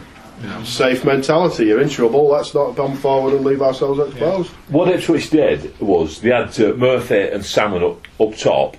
[0.64, 1.66] Safe mentality.
[1.66, 2.28] You're in trouble.
[2.28, 4.50] Let's not come forward and leave ourselves exposed.
[4.68, 8.76] What Ipswich did was they had uh, Murphy and Salmon up, up top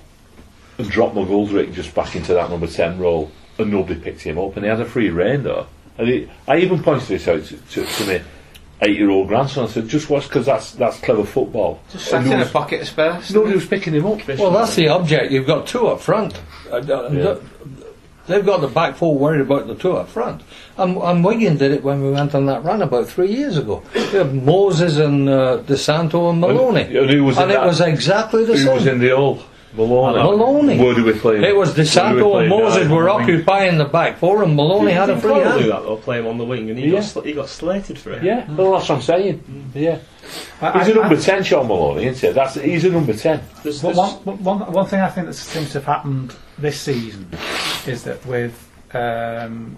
[0.79, 4.55] and dropped McGoldrick just back into that number 10 role and nobody picked him up
[4.55, 5.65] and he had a free rein there.
[5.99, 8.21] And he, I even pointed this out to, to, to my
[8.81, 9.65] eight year old grandson.
[9.65, 11.79] I said, just watch because that's, that's clever football.
[11.91, 13.31] Just sat in there a pocket of space.
[13.31, 14.27] Nobody was picking him up.
[14.27, 15.31] Well, that's the object.
[15.31, 16.39] You've got two up front.
[16.71, 17.35] Uh, uh, Yeah.
[18.27, 20.43] They've got the back four worried about the two up front.
[20.77, 23.83] And, and Wigan did it when we went on that run about three years ago.
[24.31, 26.83] Moses and uh, Di Santo and Maloney.
[26.83, 27.65] And, and who was and it that?
[27.65, 28.73] was exactly the who same.
[28.75, 29.43] was in the old?
[29.73, 30.17] Maloney.
[30.23, 30.77] Maloney.
[30.79, 31.43] Where do we play?
[31.47, 32.49] It was where do we Di Santo play and?
[32.49, 35.95] Moses were occupying the back four, and Maloney had a free Connell do that though,
[35.97, 36.91] play him on the wing, and he, Yeah.
[36.99, 38.23] got, sl- he got slated for it.
[38.23, 39.71] Yeah, well, that's what I'm saying.
[39.73, 39.99] Yeah.
[40.62, 42.34] I- He's a I- number 10, Sean Maloney, isn't he?
[42.34, 43.41] That's, he's a number 10.
[43.63, 46.79] There's, But there's, one, one, one thing I think that seems to have happened this
[46.79, 47.29] season
[47.88, 49.77] is that with um,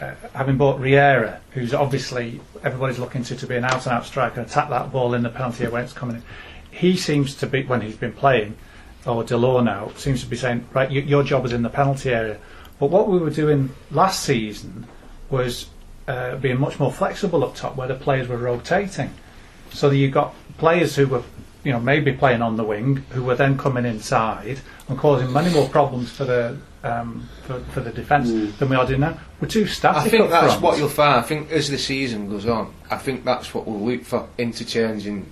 [0.00, 4.04] uh, having bought Riera, who's obviously everybody's looking to to be an out and out
[4.04, 6.22] striker, attack that ball in the penalty area when it's coming in.
[6.70, 8.56] He seems to be when he's been playing,
[9.06, 12.10] or Delort now seems to be saying, right, y- your job is in the penalty
[12.10, 12.38] area.
[12.78, 14.86] But what we were doing last season
[15.30, 15.66] was
[16.08, 19.10] uh, being much more flexible up top, where the players were rotating.
[19.70, 21.22] So that you got players who were,
[21.64, 25.52] you know, maybe playing on the wing, who were then coming inside and causing many
[25.52, 29.18] more problems for the um, for, for the defence than we are doing now.
[29.40, 30.02] We're too static.
[30.02, 30.62] I think up that's front.
[30.62, 31.18] what you'll find.
[31.18, 35.26] I think as the season goes on, I think that's what we'll look for interchanging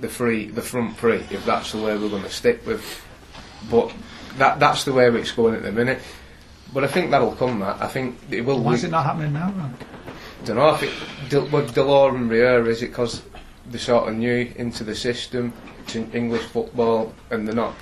[0.00, 3.04] the free, the front three, if that's the way we're going to stick with.
[3.70, 3.92] But
[4.38, 6.00] that that's the way it's going at the minute.
[6.72, 7.60] But I think that'll come.
[7.60, 8.60] That I think it will.
[8.60, 9.50] Why is it not happening now?
[9.50, 9.74] Then?
[10.44, 10.90] don't know if it
[11.28, 13.22] Del- with Delort and Riera is it because
[13.66, 15.52] they're sort of new into the system,
[15.88, 17.74] to English football, and they're not.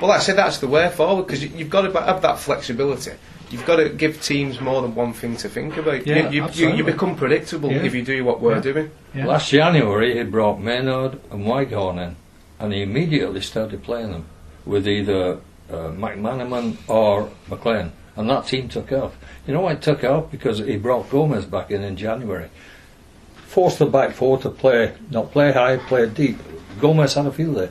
[0.00, 3.12] Well, like I said that's the way forward because you've got to have that flexibility.
[3.50, 6.06] You've got to give teams more than one thing to think about.
[6.06, 6.78] Yeah, you, you, you, absolutely.
[6.78, 7.82] you become predictable Yeah.
[7.82, 8.60] if you do what we're Yeah.
[8.60, 8.90] doing.
[9.14, 9.26] Yeah.
[9.26, 12.16] Last January, he brought Maynard and Waghorn in,
[12.60, 14.26] and he immediately started playing them
[14.64, 15.38] with either
[15.70, 19.16] uh, McManaman or McClean, and that team took off.
[19.46, 20.30] You know why it took off?
[20.30, 22.50] Because he brought Gomez back in in January.
[23.46, 26.38] Forced the back four to play, not play high, play deep.
[26.80, 27.70] Gomez had a field day.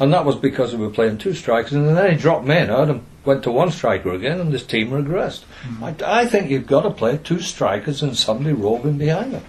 [0.00, 3.04] And that was because we were playing two strikers, and then he dropped Maynard and
[3.24, 5.44] went to one striker again, and this team regressed.
[5.82, 9.44] I, I think you've got to play two strikers and somebody roving behind them.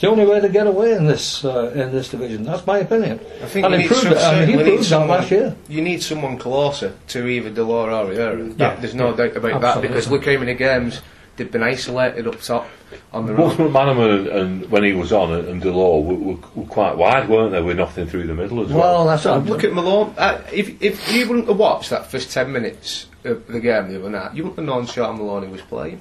[0.00, 2.44] It's the only way to get away in this uh, in this division.
[2.44, 3.20] That's my opinion.
[3.42, 4.18] I think and you he need proved some- it.
[4.18, 5.56] I mean, he certainly need proved that someone- last year.
[5.68, 8.42] You need someone closer to either Delort or Riera.
[8.56, 8.76] Yeah.
[8.76, 9.88] There's no doubt about that Absolutely.
[9.88, 11.02] because look how many games
[11.36, 12.66] they've been isolated up top
[13.12, 13.58] on their Both.
[13.58, 17.28] McManaman and, and when he was on and, and Delort were, were, were quite wide,
[17.28, 17.60] weren't they?
[17.60, 18.78] With nothing through the middle as well.
[18.78, 20.14] Well, that's what Look at Malone.
[20.16, 23.98] Uh, if if you wouldn't have watched that first ten minutes of the game the
[24.00, 26.00] other night, you wouldn't have known Sean Maloney was playing.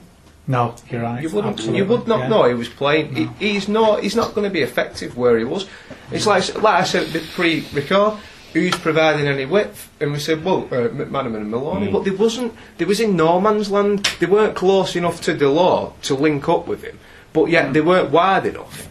[0.49, 1.21] No, you're right.
[1.21, 1.53] You wouldn't.
[1.53, 1.77] Absolutely.
[1.77, 2.27] You would not Yeah.
[2.29, 3.15] know he was playing.
[3.15, 4.01] He, he's not.
[4.01, 5.67] He's not going to be effective where he was.
[6.11, 8.13] It's like like I said pre-record.
[8.53, 9.91] Who's providing any width?
[10.01, 12.51] And we said, well, uh, McManaman and Maloney, but there wasn't.
[12.79, 14.07] They was in no man's land.
[14.19, 16.97] They weren't close enough to Delort to link up with him,
[17.31, 18.89] but yet they weren't wide enough.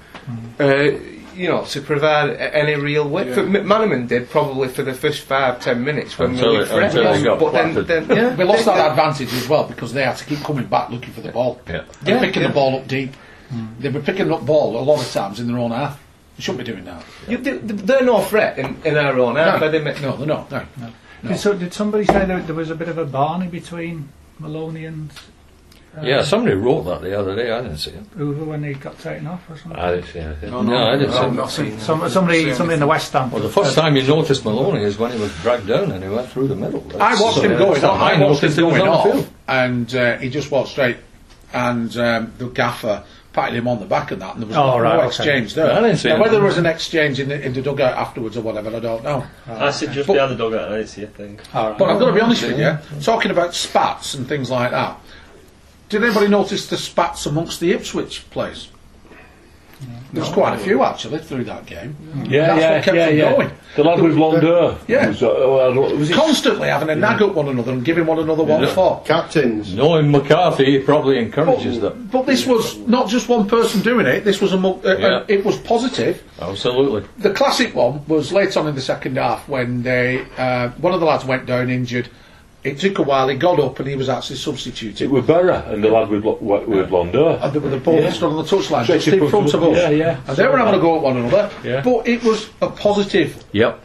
[0.60, 0.90] Uh,
[1.38, 3.36] you know, to provide any real width.
[3.36, 6.70] But McManaman did probably for the first five, ten minutes when Until we were it-
[6.96, 10.02] until got But then, then yeah, We lost they- that advantage as well because they
[10.04, 11.60] had to keep coming back looking for the ball.
[11.68, 11.82] Yeah.
[12.02, 12.48] They're Yeah, picking yeah.
[12.48, 13.14] the ball up deep.
[13.50, 13.66] Hmm.
[13.78, 15.98] They were picking up ball a lot of times in their own half.
[16.36, 17.02] They shouldn't be doing that.
[17.26, 19.60] You, they, they're no threat in, in our own half.
[19.60, 20.50] no, they no, they're not.
[20.50, 20.62] No.
[20.76, 20.90] No.
[21.30, 24.84] Did, so, did somebody say that there was a bit of a barney between Maloney
[24.84, 25.10] and
[26.02, 27.50] Yeah, somebody wrote that the other day.
[27.50, 28.18] I didn't see it.
[28.18, 29.78] Uwe when he got taken off or something?
[29.78, 30.50] I didn't see anything.
[30.50, 31.36] No, No, I didn't see I've it.
[31.36, 33.32] not seen Some, somebody, see somebody in the West Stand.
[33.32, 36.10] Well, the first time you noticed Maloney is when he was dragged down and he
[36.10, 36.84] went through the middle.
[37.00, 38.00] I watched him going off.
[38.00, 40.96] I watched him noticed he was going off, and uh, he just walked straight.
[41.52, 44.76] And um, the gaffer patted him on the back and that, and there was Oh,
[44.76, 45.06] no, right, no okay.
[45.08, 45.70] exchange there.
[45.72, 48.36] I didn't see now, whether there was an exchange in the, in the dugout afterwards
[48.36, 49.24] or whatever, I don't know.
[49.46, 51.38] I sit just But- behind the dugout and I didn't see a thing.
[51.54, 51.78] All right.
[51.78, 54.98] But I've got to be honest with you, talking about spats and things like that.
[55.88, 58.68] Did anybody notice the spats amongst the Ipswich players?
[60.12, 61.94] There was quite a few actually through that game.
[62.28, 63.30] Yeah, That's yeah, what kept yeah, them yeah.
[63.32, 63.50] going.
[63.76, 64.76] The lad with blonde hair.
[64.88, 65.08] Yeah.
[65.08, 68.18] Was, uh, uh, was it Constantly having a nag at one another and giving one
[68.18, 68.74] another one Yeah.
[68.74, 69.02] for.
[69.04, 69.74] Captains.
[69.74, 72.10] Knowing McCarthy, he probably encourages that.
[72.10, 74.24] But this was not just one person doing it.
[74.24, 74.56] This was a.
[74.56, 75.06] mul- Uh, Yeah.
[75.08, 76.22] uh, it was positive.
[76.40, 77.04] Absolutely.
[77.18, 81.00] The classic one was late on in the second half when they uh, one of
[81.00, 82.08] the lads went down injured.
[82.64, 83.28] It took a while.
[83.28, 85.10] He got up and he was actually It substituted.
[85.10, 87.38] was Berra and the lad with, blo- with, with blonde hair.
[87.40, 88.10] And they were the ball Yeah.
[88.10, 89.78] stood on the touchline just in in front front of of us.
[89.78, 89.82] us.
[89.92, 90.20] Yeah, yeah.
[90.26, 91.50] And they were having a go at one another.
[91.62, 91.82] Yeah.
[91.82, 93.44] But it was a positive.
[93.52, 93.84] Yep.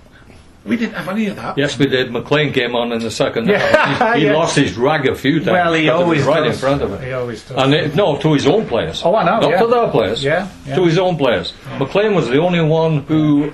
[0.65, 1.57] We didn't have any of that.
[1.57, 2.09] Yes, we did.
[2.09, 4.15] McClean came on in the second Yeah, half.
[4.15, 4.33] He, he yeah.
[4.33, 5.47] lost his rag a few times.
[5.51, 6.55] Well, he because it was always right does.
[6.55, 7.01] in front of him.
[7.05, 7.57] He always does.
[7.57, 9.01] And it, no, to his own players.
[9.03, 9.59] Oh, I know, Not yeah.
[9.61, 10.23] to their players.
[10.23, 10.75] Yeah, yeah.
[10.75, 11.53] To his own players.
[11.77, 13.51] McClean was the only one who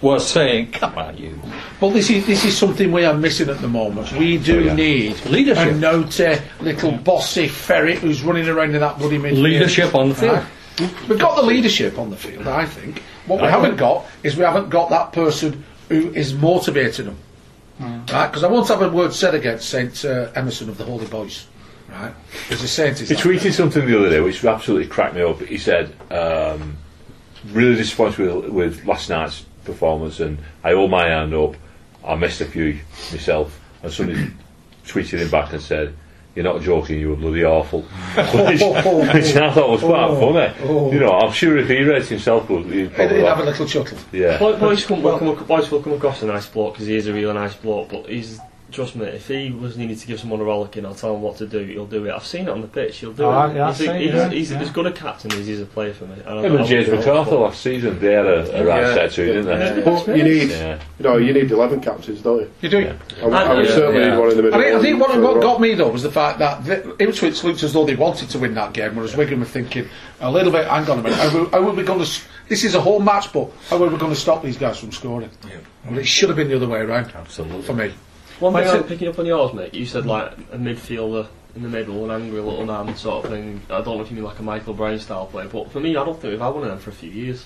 [0.00, 1.38] was saying, "Come on, you."
[1.80, 4.12] Well, this is this is something we are missing at the moment.
[4.12, 5.72] We do need Leadership.
[5.72, 9.42] a naughty little bossy ferret who's running around in that bloody midfield.
[9.42, 10.34] Leadership on the field.
[10.34, 10.90] Right?
[11.08, 13.02] We've got the leadership on the field, I think.
[13.26, 17.18] What we haven't got is we haven't got that person who is motivating them.
[17.78, 18.28] Right?
[18.28, 21.46] Because I won't have a word said against Saint uh, Emerson of the Holy Boys.
[21.88, 22.12] Right?
[22.48, 22.98] There's a saint.
[22.98, 25.40] He that tweeted something the other day which absolutely cracked me up.
[25.40, 26.76] He said, um,
[27.52, 31.56] really disappointed with, with last night's performance and I hold my hand up.
[32.04, 32.80] I missed a few
[33.12, 33.60] myself.
[33.82, 34.30] And somebody
[34.86, 35.94] tweeted him back and said,
[36.34, 37.82] you're not joking, you were bloody awful.
[38.14, 40.54] which, which I thought was quite oh, funny.
[40.62, 40.92] Oh.
[40.92, 43.66] You know, I'm sure if he read himself, he'd He'd probably he'd have a little
[43.66, 43.98] chuckle.
[44.12, 44.38] Yeah.
[44.38, 47.08] Boy- Boyce come, will come, Boyce will come across a nice bloke because he is
[47.08, 48.38] a real nice bloke, but he's.
[48.70, 51.36] Trust me, if he was needed to give someone a rollicking, I'll tell him what
[51.38, 51.58] to do.
[51.58, 52.12] He'll do it.
[52.12, 52.98] I've seen it on the pitch.
[52.98, 53.56] He'll do Oh, it.
[53.56, 54.58] yeah, I've he's a- seen it, he's, yeah, he's yeah.
[54.60, 56.14] as good a captain as he's a player for me.
[56.24, 58.82] And I- Him and I James would- MacArthur last season, they had a, a right
[58.82, 58.94] Yeah.
[58.94, 59.82] set to, didn't they?
[59.82, 60.78] But you need, Yeah.
[60.98, 62.50] you know, you need eleven captains, don't you?
[62.60, 62.80] You do.
[62.80, 62.92] Yeah.
[63.20, 63.70] I, would- I would Yeah.
[63.74, 64.10] certainly Yeah.
[64.10, 64.60] need one in the middle.
[64.60, 66.96] I think, I think what, for what got me though was the fact that the,
[67.02, 69.88] Ipswich looked as though they wanted to win that game, whereas Wigan were thinking
[70.20, 70.66] a little bit.
[70.68, 72.20] Hang on a minute, how, are- how are we going to?
[72.48, 74.92] This is a whole match, but how are we going to stop these guys from
[74.92, 75.30] scoring?
[75.46, 75.56] Yeah.
[75.88, 77.62] Well, it should have been the other way around Absolutely.
[77.62, 77.92] for me.
[78.40, 79.74] One thing I'm picking up on yours, mate.
[79.74, 81.26] You said like a midfielder
[81.56, 83.60] in the middle, an angry little man sort of thing.
[83.70, 85.90] I don't know if you mean like a Michael Brown style player, but for me,
[85.96, 87.44] I don't think we've had one of them for a few years.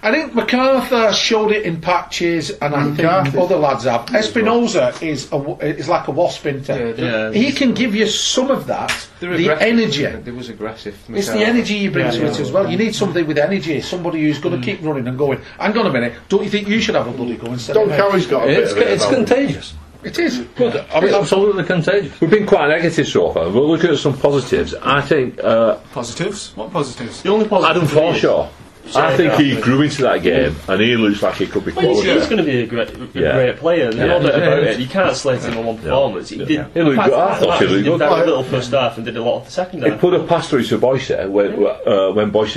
[0.00, 4.06] I think MacArthur showed it in patches, and I think other lads have.
[4.06, 6.94] Espinoza is a, w- is like a wasp inter.
[6.96, 7.32] Yeah, Yeah.
[7.32, 10.04] He can give you some of that, the energy.
[10.04, 10.96] It was aggressive.
[11.08, 12.26] It's the energy you bring Yeah, to yeah.
[12.28, 12.70] it as well.
[12.70, 14.42] You need somebody with energy, somebody who's Mm.
[14.42, 15.40] going to keep running and going.
[15.58, 17.84] Hang on a minute, don't you think you should have a bloody go instead Don
[17.84, 17.96] of me?
[17.96, 19.24] Cowie's got a It's, bit of it it's about him.
[19.26, 19.74] contagious.
[20.04, 20.38] It is.
[20.56, 20.76] Good.
[20.94, 22.20] I mean, Absolutely contagious.
[22.20, 23.44] we've been quite negative so far.
[23.50, 24.74] We're looking at some positives.
[24.74, 26.52] I think uh, Positives?
[26.56, 27.22] What positives?
[27.22, 28.48] The only positive Adam for me Forshaw.
[28.94, 31.84] I think he grew into that game, and he looks like he could be Well,
[31.88, 32.20] he's, quality.
[32.20, 33.32] he's going to be a great, a Yeah.
[33.32, 33.90] great player.
[33.92, 34.06] There's Yeah.
[34.18, 34.78] no doubt about it.
[34.80, 36.30] You can't slate him on one performance.
[36.30, 36.48] He did.
[36.48, 37.12] He looked good.
[37.12, 37.98] I thought he He looked did good.
[37.98, 39.92] very little first half and did a lot of the second half.
[39.92, 42.56] He put a pass through to Boyce when, uh, when Boyce,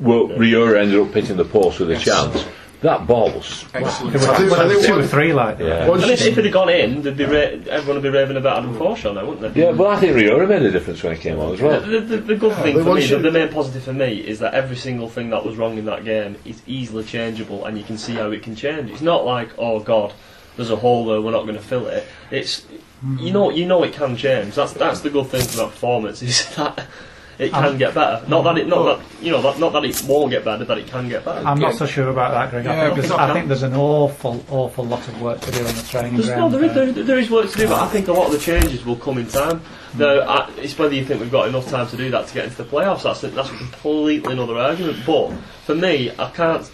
[0.00, 2.44] well, Rio ended up hitting the post with a chance.
[2.82, 3.66] That ball was.
[3.74, 4.14] Excellent.
[4.16, 5.66] There were I think- I think two or three like that.
[5.66, 5.88] Yeah.
[5.88, 7.32] Once And if, if it had gone in, there'd be ra-
[7.70, 9.62] everyone would be raving about Adam Forshaw now, wouldn't they?
[9.62, 11.80] Yeah, well, I think Rio made a difference when he came on as well.
[11.82, 14.54] The, the, the good thing for me, the, the main positive for me, is that
[14.54, 17.98] every single thing that was wrong in that game is easily changeable, and you can
[17.98, 18.90] see how it can change.
[18.90, 20.14] It's not like, oh God,
[20.56, 22.06] there's a hole there, we're not going to fill it.
[22.30, 22.66] It's
[23.18, 24.54] you know, you know, it can change.
[24.54, 26.86] That's that's the good thing about performance is that
[27.40, 28.22] it can um, get better.
[28.28, 30.76] Not that it, not that you know, that, not that it won't get better, that
[30.76, 31.46] it can get better.
[31.46, 32.66] I'm not so sure about that, Greg.
[32.66, 35.40] Yeah, I, think because there's, I I think there's an awful, awful lot of work
[35.40, 36.54] to do on the training There's, no, ground.
[36.54, 36.92] there, is, there.
[36.92, 38.84] there, uh, there is work to do, but I think a lot of the changes
[38.84, 39.58] will come in time.
[39.60, 39.98] Hmm.
[39.98, 42.44] Now, I, it's whether you think we've got enough time to do that to get
[42.44, 43.04] into the playoffs.
[43.04, 44.98] That's that's a completely another argument.
[45.06, 45.32] But
[45.64, 46.70] for me, I can't.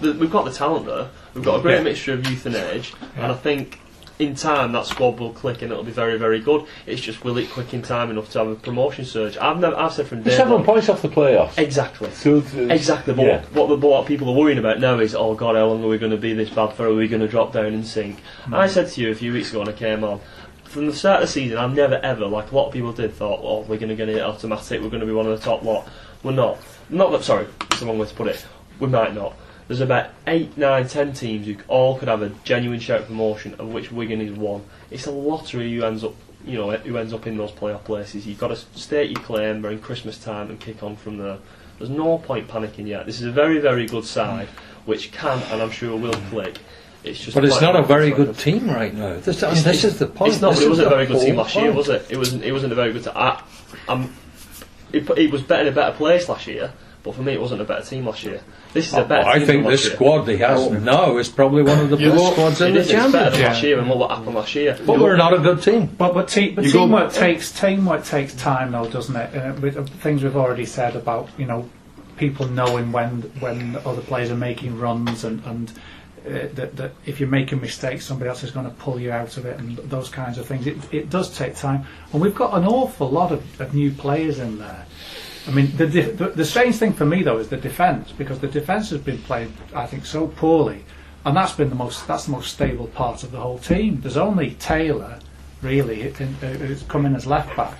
[0.00, 1.10] The, we've got the talent there.
[1.34, 1.82] We've got a great Yeah.
[1.82, 3.78] mixture of youth and age, and I think
[4.18, 6.66] in time that squad will click and it'll be very, very good.
[6.86, 9.36] It's just will it click in time enough to have a promotion surge?
[9.36, 10.64] I've never, I've said from day seven one.
[10.64, 11.56] points off the playoffs.
[11.58, 12.10] Exactly.
[12.10, 13.42] So, uh, Exactly, but Yeah.
[13.52, 15.88] what, the, what of people are worrying about now is, oh God, how long are
[15.88, 16.86] we going to be this bad for?
[16.86, 18.18] Are we going to drop down and sink?
[18.52, 20.20] I said to you a few weeks ago when I came on,
[20.64, 23.14] from the start of the season, I've never ever, like a lot of people did,
[23.14, 25.44] thought, oh, we're going to get it automatic, we're going to be one of the
[25.44, 25.88] top lot.
[26.22, 26.58] We're not.
[26.90, 28.44] Not that, sorry, that's the wrong way to put it.
[28.80, 29.34] We might not.
[29.68, 33.68] There's about eight, nine, ten teams who all could have a genuine shout promotion, of
[33.68, 34.64] which Wigan is one.
[34.90, 38.26] It's a lottery who ends up, you know, who ends up in those playoff places.
[38.26, 41.36] You've got to state your claim during Christmas time and kick on from there.
[41.78, 43.04] There's no point panicking yet.
[43.04, 44.48] This is a very, very good side,
[44.86, 46.58] which can and I'm sure will click.
[47.04, 49.16] It's just But it's not a very good team right now.
[49.20, 50.32] This, and It's- this is the point.
[50.32, 50.50] It's not.
[50.54, 52.06] This But it wasn't a very good team last year, was it?
[52.08, 52.42] It wasn't.
[52.42, 53.04] It wasn't a very good.
[53.04, 53.40] T- I,
[53.88, 54.12] I'm.
[54.92, 56.72] It, it was better in a better place last year,
[57.04, 58.40] but for me, it wasn't a better team last year.
[58.78, 59.28] This is a better.
[59.28, 59.94] I think this year.
[59.94, 62.80] squad he has now is probably one of the You best look- squads in the
[62.80, 62.86] is.
[62.90, 63.32] It's better championship.
[63.32, 63.48] than Yeah.
[63.48, 64.78] last year and what happened last year.
[64.86, 65.86] But we're not a good team.
[65.98, 69.30] But but, te- but You go- teamwork takes teamwork takes time though, doesn't it?
[69.36, 71.68] Uh, with uh, things we've already said about you know
[72.16, 75.72] people knowing when when other players are making runs and and
[76.26, 79.36] uh, that, that if you're making mistakes, somebody else is going to pull you out
[79.36, 80.66] of it and those kinds of things.
[80.66, 84.38] It, it does take time, and we've got an awful lot of, of new players
[84.40, 84.84] in there.
[85.48, 88.38] I mean, the, def- the the strange thing for me though is the defence because
[88.38, 90.84] the defence has been played, I think, so poorly,
[91.24, 94.00] and that's been the most that's the most stable part of the whole team.
[94.02, 95.18] There's only Taylor,
[95.62, 97.78] really, in, uh, who's come in as left back,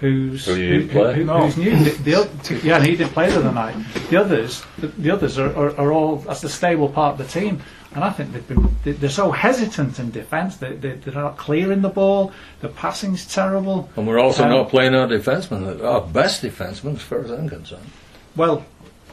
[0.00, 1.76] who's Who you who- who's new.
[1.84, 3.76] The, the, oth- yeah, and he did play the other night.
[4.10, 7.40] The others, the, the others are, are, are all that's the stable part of the
[7.40, 7.60] team.
[7.94, 10.56] And I think they've been, they- they're so hesitant in defence.
[10.56, 12.32] They, they, they're not clearing the ball.
[12.60, 13.90] The passing's terrible.
[13.96, 17.48] And we're also Um, not playing our defensemen, our best defensemen, as far as I'm
[17.48, 17.90] concerned.
[18.34, 18.64] Well,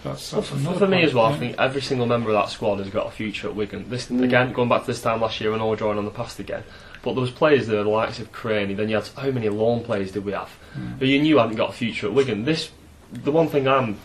[0.04, 2.50] that's, that's For, another for me as well, I think every single member of that
[2.50, 3.90] squad has got a future at Wigan.
[3.90, 6.12] This again, going back to this time last year, when I was drawing on the
[6.12, 6.64] past again.
[7.02, 8.74] But there was players there, the likes of Craney.
[8.76, 10.50] Then you had how many loan players did we have?
[11.00, 12.46] Who you knew hadn't got a future at Wigan.
[12.46, 12.72] This,
[13.12, 13.98] the one thing I'm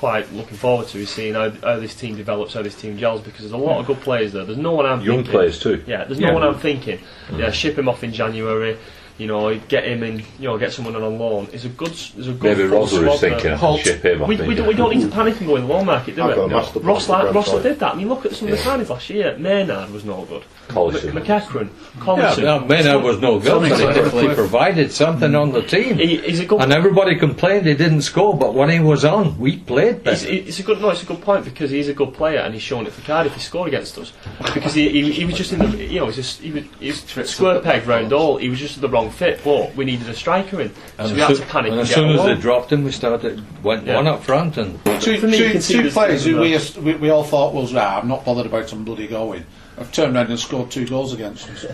[0.00, 3.20] quite looking forward to is seeing how, how this team develops, how this team gels,
[3.20, 4.46] because there's a lot of good players there.
[4.46, 5.30] There's no one I'm young thinking.
[5.32, 5.84] players too.
[5.86, 6.28] Yeah, there's Yeah.
[6.28, 7.00] no one I'm thinking.
[7.36, 8.78] Yeah, ship him off in January.
[9.20, 10.20] You know, get him in.
[10.38, 11.46] You know, get someone on loan.
[11.52, 11.90] It's a good.
[11.90, 12.56] It's a good.
[12.56, 13.80] Maybe full Rosler is thinking I Holt.
[13.82, 14.20] ship him.
[14.26, 16.22] We, we, don't, we don't need to panic and go in the loan market, do
[16.22, 16.34] I've we?
[16.36, 17.92] got a master Ross, La- for did that.
[17.92, 19.36] I mean, look at some of the signings last year.
[19.36, 20.42] Maynard was no good.
[20.68, 21.14] Collison.
[21.14, 21.68] M- McEachran,
[22.06, 25.96] Yeah, no, Maynard was no good, but he definitely provided something on the team.
[25.98, 26.62] He, he's a good.
[26.62, 30.32] And everybody complained he didn't score, but when he was on, we played It's, better.
[30.32, 30.88] it's a good no.
[30.88, 33.34] It's a good point because he's a good player and he's shown it for Cardiff.
[33.34, 34.14] He scored against us
[34.54, 36.88] because he, he, he was just in the you know he's just he was, he
[36.88, 38.38] was square peg round all.
[38.38, 39.40] He was just at the wrong fit.
[39.44, 41.72] But we needed a striker in, so And we had to panic.
[41.72, 43.96] and And as get soon a as they dropped him, we started went Yeah.
[43.96, 46.38] one up front, and Two, For me, you two- can see two there's players who
[46.40, 49.44] we, we, we all thought was, ah, I'm not bothered about them bloody going,
[49.78, 51.64] I've turned around and scored two goals against us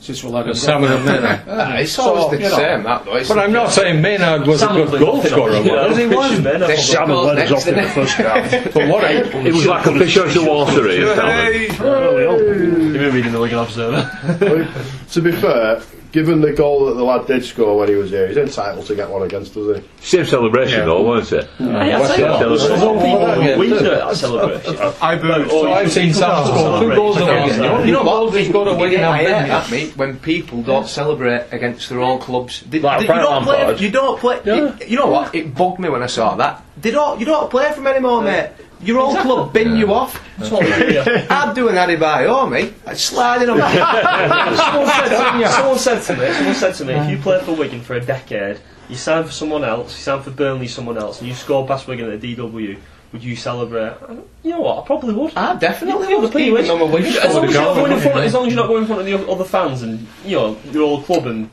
[0.00, 0.58] since we let them go.
[0.58, 1.40] Salmon and Maynard.
[1.48, 2.56] Ah, it's So, always the you know.
[2.58, 3.24] same, that though.
[3.26, 6.04] But I'm not saying Maynard was a good played goal scorer, on- yeah, was he?
[6.04, 6.44] Christian wasn't.
[6.44, 8.74] Maynard was shot Salmon goals led off in the first half.
[8.74, 9.04] But what?
[9.04, 10.90] It was like a fish out of water.
[10.90, 11.52] Here, Salmon.
[11.54, 14.68] You've been reading the Wigan Observer.
[15.12, 15.80] to be fair,
[16.14, 18.94] given the goal that the lad did score when he was here, he's entitled to
[18.94, 19.88] get one against us, isn't he?
[20.06, 21.50] Same celebration, though, wasn't it?
[21.58, 23.58] Hey, I'll tell you what, some people Yeah.
[23.58, 24.76] we do it celebration.
[25.02, 25.66] I booed.
[25.66, 27.86] I've seen Sam score two goals in Celebrate.
[27.86, 28.32] You know what?
[28.38, 30.86] He's got a You win get and I hate a that, mate, when people don't
[30.88, 32.62] celebrate against their own clubs.
[32.62, 33.76] They, Like they- you don't play.
[33.78, 34.40] You don't play.
[34.44, 35.34] You, you know what?
[35.34, 36.62] It bugged me when I saw that.
[36.80, 37.18] They don't.
[37.18, 38.50] You don't play for them anymore, mate.
[38.80, 40.22] Your own club bin you off.
[40.38, 41.26] That's what we do, yeah.
[41.30, 42.72] I'd do an Addy oh, me.
[42.86, 43.58] I'd slide in on
[44.56, 47.80] someone, said, someone said to me, someone said to me, if you play for Wigan
[47.80, 51.28] for a decade, you sign for someone else, you sign for Burnley, someone else, and
[51.28, 52.78] you score past Wigan at the DW,
[53.14, 53.94] would you celebrate?
[54.42, 54.82] You know what?
[54.82, 55.34] I probably would.
[55.36, 56.32] I definitely Yeah, would.
[56.32, 58.18] but you Even though I'm a Wigan As long as, you're not going in front,
[58.18, 60.58] as long as you're not going in front of the other fans and you know
[60.72, 61.48] your old club and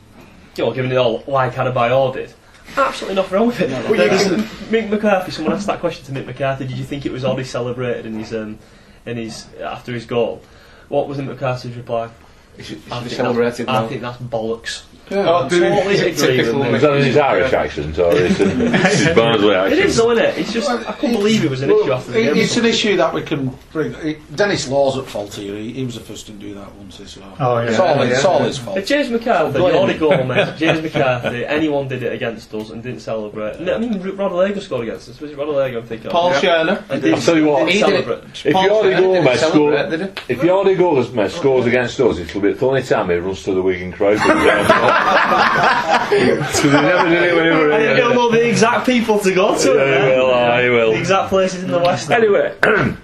[0.56, 2.34] you know giving it all like Adebayor did,
[2.76, 3.70] absolutely nothing wrong with it.
[3.70, 5.30] but you There's- can- Mick McCarthy.
[5.32, 6.66] Someone asked that question to Mick McCarthy.
[6.66, 8.58] Did you think it was odd he celebrated in his um,
[9.06, 10.42] in his after his goal?
[10.88, 12.10] What was Mick McCarthy's reply?
[12.58, 14.82] It should, it I should be think celebrated that's- I think that's bollocks.
[15.12, 15.68] Oh, did he?
[15.68, 16.70] Totally agree with Typical me.
[16.72, 19.80] Was that his Irish accent or his, his Barnsley accent?
[19.80, 20.38] is, though, isn't it?
[20.38, 22.36] It's just I couldn't believe it was an Well, issue after the it- game.
[22.42, 23.94] It's an issue that we can bring.
[23.94, 25.56] it- Denis Law's at fault here.
[25.56, 26.96] He, he was the first to do that once.
[27.04, 27.68] So Oh, yeah.
[27.70, 28.28] it's all, Yeah, it's yeah.
[28.30, 28.76] all his fault.
[28.78, 29.98] If James McCarthy, Blame Jordi him.
[29.98, 33.56] Gomez, James McCarthy, anyone did it against us and didn't celebrate.
[33.68, 35.20] I mean, Rod scored against us.
[35.20, 36.10] Was it Rod I'm thinking?
[36.10, 36.40] Paul Yeah.
[36.40, 37.12] Scharner.
[37.14, 38.24] I'll tell you what, didn't He celebrate.
[38.46, 40.32] If Paul Jordi Scharner didn't Gomez celebrate, score- did he?
[40.34, 43.62] If Jordi Gomez scores against us, it'll be the only time he runs to the
[43.62, 44.18] Wigan crowd.
[45.02, 49.56] Because he never did it whenever I he don't know the exact people to go
[49.58, 49.74] to.
[49.74, 50.92] Yeah, he will, I will.
[50.92, 52.10] The exact places in the West.
[52.10, 52.96] Anyway, right,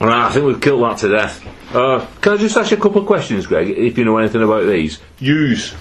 [0.00, 1.74] I think we've killed that to death.
[1.74, 4.42] Uh, can I just ask you a couple of questions, Greg, if you know anything
[4.42, 4.98] about these?
[5.20, 5.74] Huws,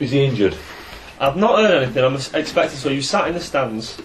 [0.00, 0.56] is he injured?
[1.20, 2.02] I've not heard anything.
[2.04, 2.78] I'm expecting.
[2.78, 4.00] So you sat in the stands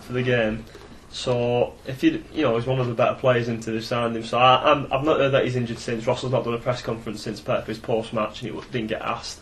[0.00, 0.64] for the game.
[1.12, 4.24] So if you you know he's one of the better players into the signed him.
[4.24, 6.06] So I, I'm, I've not heard that he's injured since.
[6.06, 8.86] Russell's not done a press conference since Pep his post match, and he w- didn't
[8.88, 9.40] get asked.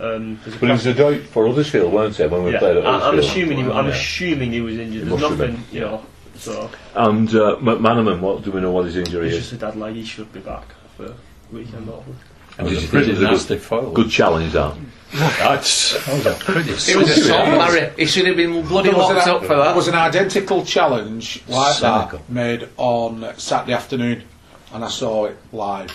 [0.00, 2.86] Um, But he was a doubt for Huddersfield, weren't he, when we yeah, played at
[2.86, 3.92] I, I'm assuming he, I'm Yeah.
[3.92, 4.92] assuming he was injured.
[4.92, 6.02] He There's must have nothing, been, you know.
[6.36, 9.40] So And uh, McManaman, what do we know what his injury it's is?
[9.50, 9.94] just a dead leg.
[9.96, 10.64] He should be back
[10.96, 11.12] for
[11.52, 12.04] weekend off.
[12.58, 13.90] And It was a pretty it was a nasty foul.
[13.92, 14.74] good, good challenge, that?
[15.12, 17.92] That's that was a pretty It was a serious- song, Larry.
[17.98, 19.76] He should have been bloody locked an, up for there that.
[19.76, 22.18] was an identical challenge like Cynical.
[22.18, 24.22] that made on Saturday afternoon,
[24.72, 25.94] and I saw it live.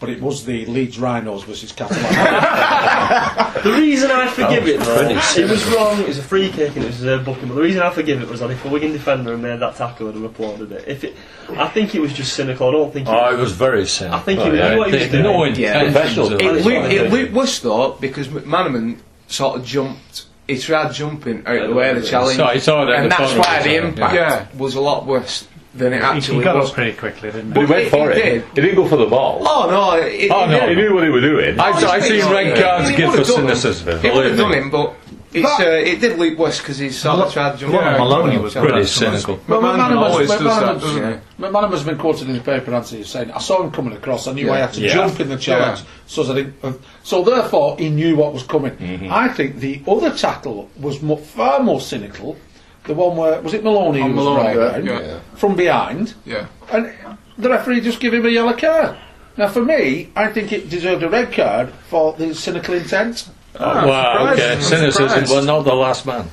[0.00, 2.04] But it was the Leeds Rhinos versus Catalan.
[3.58, 6.00] The reason I forgive it, though, it was wrong.
[6.00, 7.48] It was a free kick and it was a booking.
[7.48, 9.74] But the reason I forgive it was that if a Wigan defender had made that
[9.74, 10.84] tackle, I'd have applauded it.
[10.86, 11.16] If it,
[11.50, 12.68] I think it was just cynical.
[12.68, 13.08] I don't think.
[13.08, 14.18] It Oh, was, it was very cynical.
[14.18, 14.58] I think Oh, he was.
[14.60, 14.70] yeah.
[14.70, 15.48] knew what he was They- no doing.
[15.56, 16.32] intentions Professional.
[16.34, 17.32] It, looked, it think.
[17.34, 20.26] worse though because McManaman sort of jumped.
[20.46, 23.04] He tried jumping out of the way of the challenge, So I saw that and
[23.06, 24.46] the that's why the impact yeah.
[24.56, 26.70] was a lot worse than it actually he got was.
[26.70, 27.66] up pretty quickly, didn't But he?
[27.66, 28.24] he went he- for he it.
[28.24, 28.44] did.
[28.54, 29.42] He didn't go for the ball.
[29.42, 29.92] Oh no!
[30.06, 30.68] It, Oh, it no.
[30.68, 31.58] He knew what he was doing.
[31.60, 34.00] I've, I've seen red cards give for would've cynicism.
[34.00, 34.94] He would have believe done him, but
[35.30, 37.74] it's, uh, it did look worse because he sort of tried to jump.
[37.74, 39.38] Yeah, Maloney was Pretty cynical.
[39.46, 41.42] Well, McManaman always does that, McManaman's- doesn't he?
[41.44, 44.50] McManaman's been quoted in the paper, hasn't saying, I saw him coming across, I knew
[44.50, 44.94] I had to Yeah.
[44.94, 45.84] jump in the challenge, Yeah.
[46.06, 48.72] so that he, uh, so therefore he knew what was coming.
[48.72, 49.12] Mm-hmm.
[49.12, 52.38] I think the other tackle was mo far more cynical,
[52.88, 55.20] the one where, was it Maloney On who was Maloney, brought yeah, yeah.
[55.36, 56.46] from behind, Yeah.
[56.72, 56.92] and
[57.38, 58.96] the referee just gave him a yellow card.
[59.36, 63.28] Now for me, I think it deserved a red card for the cynical intent.
[63.60, 64.52] Ah, Wow, okay.
[64.54, 65.30] I'm Cynicism, surprised.
[65.32, 66.28] well, not the last man.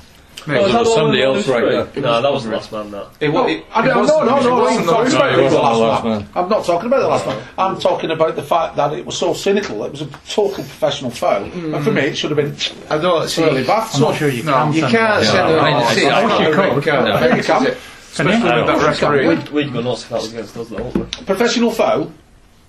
[0.48, 2.02] Mate, Oh, that was somebody else Lewis right Free?
[2.02, 2.04] there.
[2.04, 2.92] No, that wasn't the last man.
[2.92, 3.08] That.
[3.20, 5.36] It, wa- it, I It don't, no, wasn't- no, it no, I'm wasn't talking about
[5.36, 5.40] the.
[5.40, 6.20] It wasn't the last last man.
[6.20, 6.30] man.
[6.36, 7.48] I'm not talking about the last man.
[7.58, 9.84] I'm talking about the fact that it was so cynical.
[9.86, 11.76] It was a total professional foul, mm.
[11.76, 12.56] and for me, it should have been
[12.90, 13.44] I don't see.
[13.44, 13.96] early bath.
[13.96, 14.74] I'm not sure you No, can.
[14.74, 15.24] You can't them.
[15.24, 15.64] send them.
[15.64, 16.84] I- See, I think you a red could.
[16.84, 17.66] card, I think you can.
[17.68, 17.78] it?
[18.12, 19.28] Especially with that referee.
[19.28, 20.92] We'd, we'd go nuts if that was against us, though.
[21.26, 22.12] Professional foul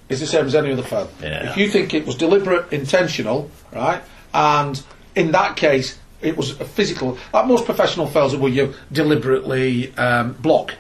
[0.08, 1.08] is the same as any other foul.
[1.22, 1.50] Yeah.
[1.50, 4.02] If you think it was deliberate, intentional, right,
[4.34, 4.82] and
[5.14, 9.94] in that case it was a physical, like most professional fouls are where you deliberately
[9.96, 10.74] um, block.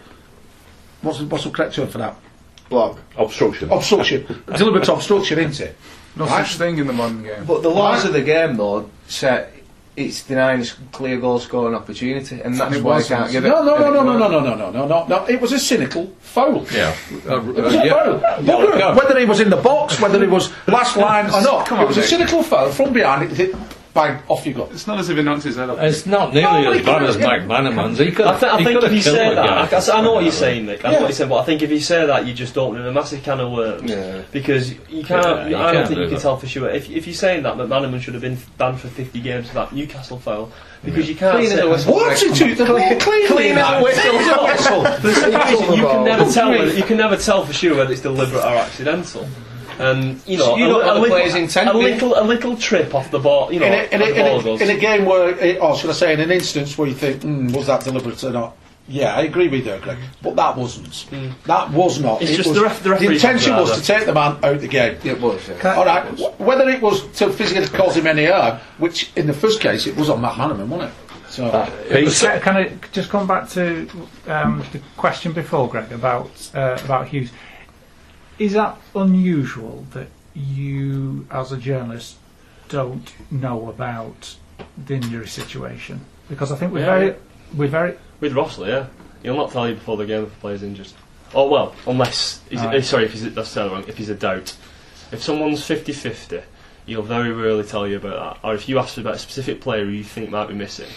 [1.02, 2.16] What's the, what's the correct term for that?
[2.68, 2.98] Block.
[3.16, 3.70] Obstruction.
[3.70, 4.42] Obstruction.
[4.56, 5.76] deliberate obstruction, isn't it?
[6.16, 6.46] No Right.
[6.46, 7.44] such thing in the modern game.
[7.44, 9.48] But the laws of the game, though, say
[9.96, 13.48] it's denying us clear goal scoring opportunity, and that's it why I can't give it.
[13.48, 15.24] No, no, no, no, no, no, no, no, no, no, no, no.
[15.26, 16.66] It was a cynical foul.
[16.72, 16.94] Yeah.
[17.28, 17.92] Uh, It was uh, a yeah.
[17.92, 18.20] foul.
[18.42, 18.96] Bugger.
[18.96, 21.84] Whether he was in the box, whether he was last line or not, Come on,
[21.84, 23.30] it on, was a cynical foul from behind.
[23.30, 23.54] It hit,
[23.96, 24.68] bang, off you go.
[24.70, 25.80] It's not as if he knocked his head off.
[25.80, 27.98] It's not nearly Oh, as bad as Mike McManaman's.
[27.98, 29.78] He could I, have, th- I he think could if you killed say that, guy.
[29.94, 30.84] I, I know what you're saying, Nick.
[30.84, 31.00] I know Yeah.
[31.00, 33.22] what you're saying, but I think if you say that, you just open a massive
[33.24, 33.90] can of worms.
[33.90, 34.22] Yeah.
[34.30, 35.24] Because you can't.
[35.26, 36.20] Yeah, you I don't can't think do you can that.
[36.22, 36.68] tell for sure.
[36.70, 39.72] If, if you're saying that McManaman should have been banned for 50 games for that
[39.72, 40.52] Newcastle foul,
[40.84, 41.94] because you can't Clean say the whistle.
[41.94, 44.12] What's it to the clean, clean, Clean out whistle.
[44.82, 46.68] The thing is, you can never tell.
[46.76, 49.26] You can never tell for sure whether it's deliberate or accidental.
[49.78, 52.22] And you know, you a, know li- what a little, players intend, a little, a
[52.24, 53.52] little trip off the ball.
[53.52, 54.60] You know, in a, in, a, the in, ball a, goes.
[54.62, 57.22] in a game where, eh, or should I say, in an instance where you think,
[57.22, 58.56] mm, was that deliberate or not?
[58.88, 59.98] Yeah, I agree with you, Greg.
[60.22, 61.06] But that wasn't.
[61.46, 62.22] That was not.
[62.22, 64.60] It's It just was- the ref- the referee intention was to take the man out
[64.60, 64.96] the game.
[65.02, 65.74] It was, yeah.
[65.74, 66.04] All right.
[66.18, 69.88] wh- Whether it was to physically cause him any harm, which in the first case
[69.88, 70.94] it was on McManaman, wasn't it?
[71.28, 73.88] So Pete, Can, can I just come back to
[74.28, 77.30] um, the question before, Greg, about uh, about Huws?
[78.38, 82.16] Is that unusual that you, as a journalist,
[82.68, 84.36] don't know about
[84.86, 86.00] the injury situation?
[86.28, 87.14] Because I think we're Yeah, very,
[87.54, 87.94] we're very.
[88.20, 88.86] With Rossler, yeah,
[89.22, 90.88] he'll not tell you before the game if a player's injured.
[91.34, 92.76] Oh well, unless Right.
[92.76, 93.84] eh, sorry, if he's that's the wrong.
[93.88, 94.54] If he's a doubt,
[95.12, 96.42] if someone's 50-50,
[96.86, 98.46] he'll very rarely tell you about that.
[98.48, 100.88] Or if you ask about a specific player who you think might be missing,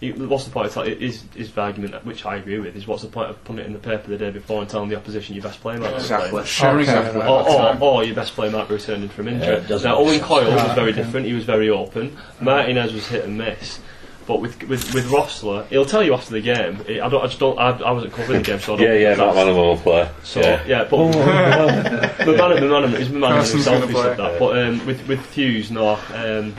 [0.00, 0.98] what's the point of telling?
[0.98, 3.72] His, his argument, which I agree with, is what's the point of putting it in
[3.72, 6.30] the paper the day before and telling the opposition your best player might Exactly.
[6.30, 6.46] playing?
[6.46, 7.22] Sharing Okay, exactly.
[7.22, 9.62] Or, or, or your best player might be returning from injury.
[9.68, 10.20] Yeah, now, Owen.
[10.20, 11.26] Coyle was very different.
[11.26, 12.16] He was very open.
[12.40, 13.80] Martinez was hit and miss.
[14.26, 16.80] But with with with Rossler, he'll tell you after the game.
[16.88, 17.22] I don't.
[17.22, 17.58] I just don't.
[17.58, 18.86] I, I wasn't covering the game, so I don't.
[18.86, 20.08] yeah, yeah, think Matt that's- Manaman will play.
[20.22, 20.64] So yeah.
[20.66, 21.12] yeah, but
[22.24, 24.30] the man, the man, it's the man himself gonna who said play.
[24.30, 24.38] that.
[24.38, 25.94] But um, with with Huws, no.
[26.14, 26.54] Um,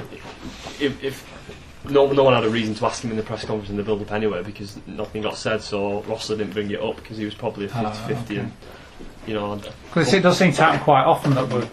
[0.82, 1.31] if, if
[1.90, 3.84] no, no one had a reason to ask him in the press conference in the
[3.84, 5.62] build-up anyway, because nothing got said.
[5.62, 8.36] So Rossler didn't bring it up because he was probably a 50-50, Ah, okay.
[8.38, 8.52] and
[9.28, 9.60] you know.
[9.88, 11.68] Because it does seem to happen quite often that we're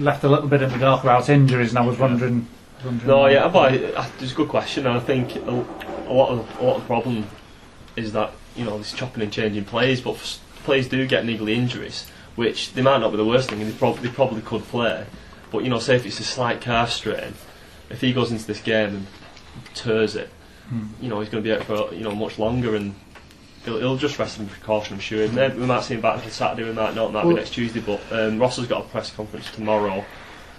[0.00, 2.46] left a little bit in the dark about injuries, and I was wondering.
[2.84, 6.60] wondering No, yeah, but it's a good question, and I think a, a lot of
[6.60, 7.26] a lot of the problem
[7.96, 10.16] is that you know this chopping and changing plays, but
[10.64, 12.06] players do get niggly injuries,
[12.36, 15.04] which they might not be the worst thing, and they, prob- they probably could play.
[15.50, 17.34] But you know, say if it's a slight calf strain,
[17.90, 19.06] if he goes into this game and
[19.74, 20.30] tears it,
[21.00, 22.94] you know he's going to be out for you know much longer, and
[23.64, 24.94] he'll, he'll just rest in precaution.
[24.94, 25.28] I'm sure.
[25.28, 27.12] Maybe we might see him back for Saturday, we might not.
[27.12, 27.80] Might Well- be next Tuesday.
[27.80, 30.04] But um, Ross has got a press conference tomorrow,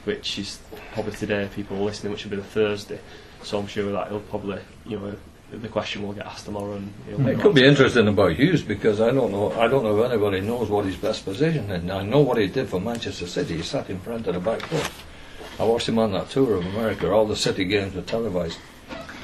[0.06, 0.60] which is
[0.94, 1.48] probably today.
[1.54, 3.00] People are listening, which will be the Thursday.
[3.44, 5.16] So I'm sure that he'll probably, you know,
[5.52, 9.00] the question will get asked tomorrow, and he'll It could be interesting about Huws because
[9.02, 9.52] I don't know.
[9.54, 11.90] I don't know if anybody knows what his best position is.
[11.90, 13.58] I know what he did for Manchester City.
[13.58, 14.92] He sat in front of the back post.
[15.60, 17.12] I watched him on that tour of America.
[17.12, 18.60] All the City games were televised,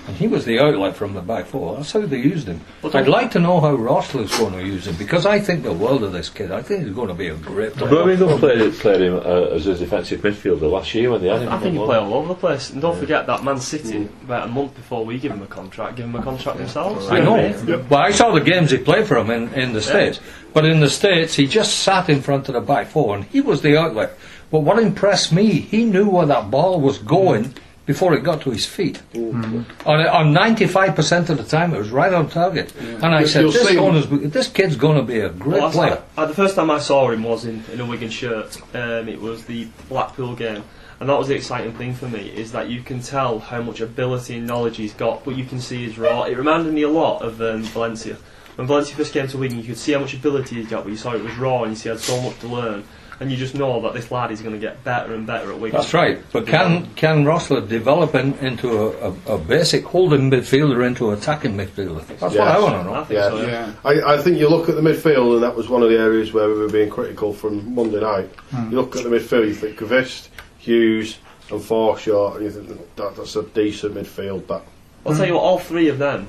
[0.08, 1.76] and he was the outlet from the back four.
[1.76, 2.62] That's how they used him.
[2.82, 5.74] Well, I'd like to know how Rossler's going to use him because I think the
[5.74, 6.52] world of this kid.
[6.52, 7.90] I think he's going to be a great player.
[7.90, 11.50] Birmingham played, played him uh, as a defensive midfielder last year when they had him.
[11.50, 12.70] I think he played all over the place.
[12.70, 15.96] And don't forget that Man City, about a month before we give him a contract,
[15.98, 17.08] give him a contract themselves.
[17.10, 17.86] I know.
[17.90, 20.20] Well, I saw the games he played for him in, in the States.
[20.54, 23.42] But in the States, he just sat in front of the back four and he
[23.42, 24.18] was the outlet.
[24.52, 27.54] But what impressed me, he knew where that ball was going
[27.86, 29.02] before it got to his feet.
[29.16, 32.74] On, on 95% of the time, it was right on target.
[32.76, 36.04] And I said, this, this kid's going to be a great Well, player.
[36.18, 38.58] I, I, the first time I saw him was in, in a Wigan shirt.
[38.76, 40.64] Um, it was the Blackpool game,
[41.00, 43.82] and that was the exciting thing for me is that you can tell how much
[43.82, 46.24] ability and knowledge he's got, but you can see his raw.
[46.24, 48.18] It reminded me a lot of um, Valencia.
[48.56, 50.90] When Valencia first came to Wigan, you could see how much ability he's got, but
[50.92, 52.84] you saw it was raw, and you see he had so much to learn.
[53.20, 55.60] And you just know that this lad is going to get better and better at
[55.60, 55.80] Wigan.
[55.80, 56.22] That's right.
[56.34, 61.18] But can can Rossler develop in, into a, a, a basic holding midfielder into an
[61.18, 62.06] attacking midfielder?
[62.08, 62.94] That's what I want to know.
[62.94, 63.30] I think Yeah.
[63.30, 63.42] so.
[63.42, 63.48] Yeah.
[63.48, 63.74] Yeah.
[63.86, 66.34] I, I think you look at the midfield, and that was one of the areas
[66.34, 68.30] where we were being critical from Monday night.
[68.52, 68.72] Hmm.
[68.72, 70.28] You look at the midfield, you think Kvist,
[70.62, 71.18] Huws,
[71.52, 74.48] and Forshaw, and you think that, that's a decent midfield.
[74.48, 74.64] That
[75.06, 76.28] I'll tell you what, all three of them,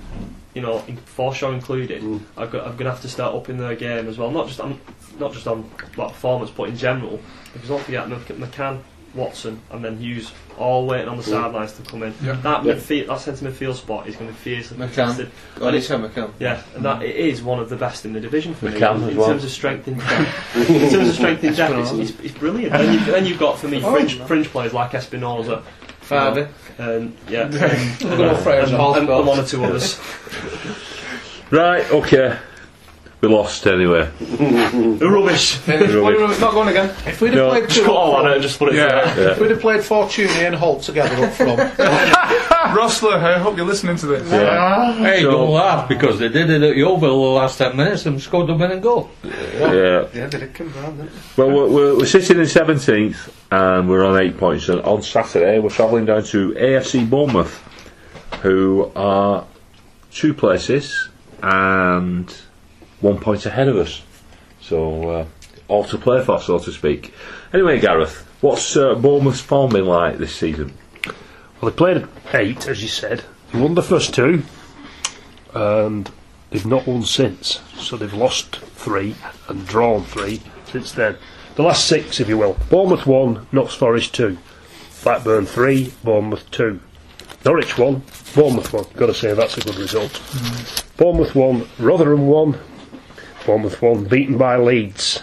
[0.57, 2.21] you know, in Forshaw included, Mm.
[2.39, 4.31] I've got, I'm going to have to start up in their game as well.
[4.31, 4.81] Not just on,
[5.21, 7.21] not just on like, performance, but in general.
[7.53, 8.81] Because don't forget, Mc- McCann,
[9.15, 12.15] Watson, and then Huws, all waiting on the sidelines to come in.
[12.25, 12.33] Yeah.
[12.43, 12.73] That Yeah.
[12.73, 14.95] midfield, that centre midfield spot is going to be fiercely McCann.
[14.95, 15.31] contested.
[15.59, 16.31] God, it's McCann.
[16.39, 18.97] Yeah, and that it is one of the best in the division for me McCann
[18.97, 19.29] in, as in well.
[19.29, 20.71] terms of strength in depth.
[20.71, 22.75] in terms of strength in depth, it's, it's, it's brilliant.
[22.75, 25.63] And you've, then you've got for me fringe, fringe players like Espinoza,
[26.09, 26.43] Fardy.
[26.43, 30.01] Um, and yeah, and, Good old Fraser and, Hall and, and one or two others.
[31.49, 32.37] Right, okay.
[33.23, 34.11] We lost anyway.
[34.21, 35.55] Rubbish.
[35.55, 35.91] Finish.
[35.91, 35.95] Rubbish.
[36.19, 36.91] Wait, wait, not going again.
[37.07, 38.69] if we'd have No, played Just two cut all up on front, and just put
[38.69, 39.15] it Yeah.
[39.15, 39.31] there.
[39.31, 41.59] if we'd have played Fortuné and Holt together up front,
[42.77, 44.31] Rossler, I hope you're listening to this.
[44.31, 44.57] Yeah.
[44.61, 44.93] Ah.
[44.99, 48.21] Hey, So- don't laugh because they did it at Yeovil the last 10 minutes and
[48.21, 49.09] scored the winning goal.
[49.25, 50.07] Yeah.
[50.13, 51.11] Yeah, did it come round then?
[51.39, 54.69] Well, we're, we're, we're sitting in 17th and we're on eight points.
[54.69, 57.63] And on Saturday, we're travelling down to AFC Bournemouth,
[58.43, 59.47] who are
[60.13, 61.09] two places
[61.43, 62.35] and
[63.01, 64.03] one point ahead of us.
[64.61, 65.27] So, uh,
[65.69, 67.13] all to play for, so to speak.
[67.53, 70.73] Anyway, Gareth, what's uh, Bournemouth's form been like this season?
[71.61, 73.25] Well, they played eight, as you said.
[73.53, 74.43] They won the first two,
[75.55, 76.11] and
[76.51, 77.61] they've not won since.
[77.77, 79.15] So they've lost three
[79.49, 81.17] and drawn three since then.
[81.55, 82.57] the last six, if you will.
[82.69, 84.37] Bournemouth 1, Notts Forest 2.
[85.03, 86.81] Blackburn 3, Bournemouth 2.
[87.45, 88.03] Norwich 1,
[88.35, 88.85] Bournemouth 1.
[88.97, 90.21] Got to say, that's a good result.
[90.97, 92.59] Bournemouth 1, Rotherham 1.
[93.47, 95.23] Bournemouth 1, beaten by Leeds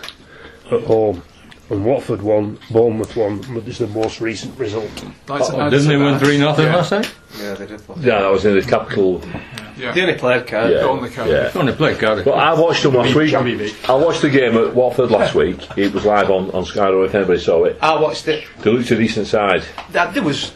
[0.72, 1.22] at home.
[1.70, 3.38] And Watford 1, Bournemouth 1.
[3.54, 4.90] But this is the most recent result.
[5.26, 7.12] That's- Oh, didn't they win 3 nothing last night?
[7.42, 7.82] Yeah, they did.
[8.02, 9.22] Yeah, that was in the capital.
[9.78, 9.92] Yeah.
[9.94, 10.76] They only played Cardiff.
[10.76, 11.30] Yeah, The only card.
[11.30, 11.52] yeah.
[11.56, 12.26] Only played Cardiff.
[12.26, 13.34] But I watched them last week.
[13.34, 15.58] I watched the game at Watford last week.
[15.78, 16.84] It was live on, on Sky.
[16.84, 17.78] I don't know if anybody saw it.
[17.82, 18.44] I watched it.
[18.62, 19.64] They looked a decent side.
[19.94, 20.52] That there was.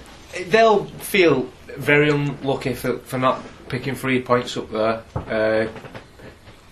[0.49, 5.01] They'll feel very unlucky for, for not picking three points up there.
[5.15, 5.67] Uh,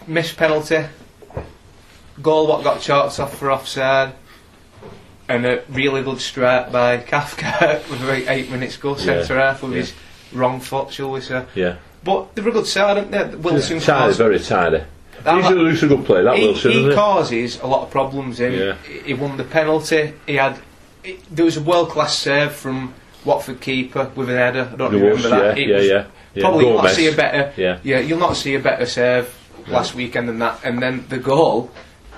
[0.08, 0.86] missed penalty.
[2.22, 4.14] Goal what got chalked off for offside.
[5.28, 9.72] And a really good strike by Kafka with about eight minutes go centre half with
[9.74, 9.78] yeah.
[9.80, 9.94] his
[10.34, 11.46] wrong foot, shall we say.
[11.56, 11.78] Yeah.
[12.04, 13.36] But they were a good side, aren't they?
[13.36, 14.84] Wilson Tidy, very tidy.
[15.24, 17.90] that- He's a, he's a good player, that he, Wilson, he causes a lot of
[17.90, 18.40] problems.
[18.40, 18.76] In Yeah.
[19.04, 20.14] he won the penalty.
[20.28, 20.60] He had
[21.04, 22.94] it, there was a world class save from
[23.26, 24.70] Watford keeper with an header.
[24.72, 25.58] I don't There remember that.
[25.58, 26.42] yeah, It yeah, was yeah, yeah.
[26.44, 27.54] Probably you'll not see a better.
[27.58, 27.80] Yeah.
[27.84, 28.00] Yeah.
[28.00, 29.34] you'll not see a better save
[29.68, 30.60] last weekend than that.
[30.64, 31.72] And then the goal.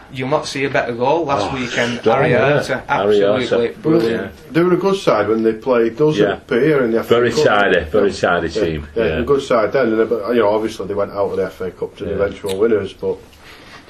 [0.10, 2.00] You'll not see a better goal last Oh, weekend.
[2.00, 3.82] strong, Ariata, absolutely Ariata.
[3.82, 4.54] brilliant.
[4.54, 6.28] They were a good side when they played those Yeah.
[6.36, 7.44] up here in the FA Very Cup.
[7.44, 8.88] tidy, very tidy Yeah, team.
[8.96, 9.20] Yeah, Yeah.
[9.20, 9.92] a good side then.
[10.00, 12.58] And, but, you know, obviously they went out of the FA Cup to the eventual
[12.58, 13.18] winners, but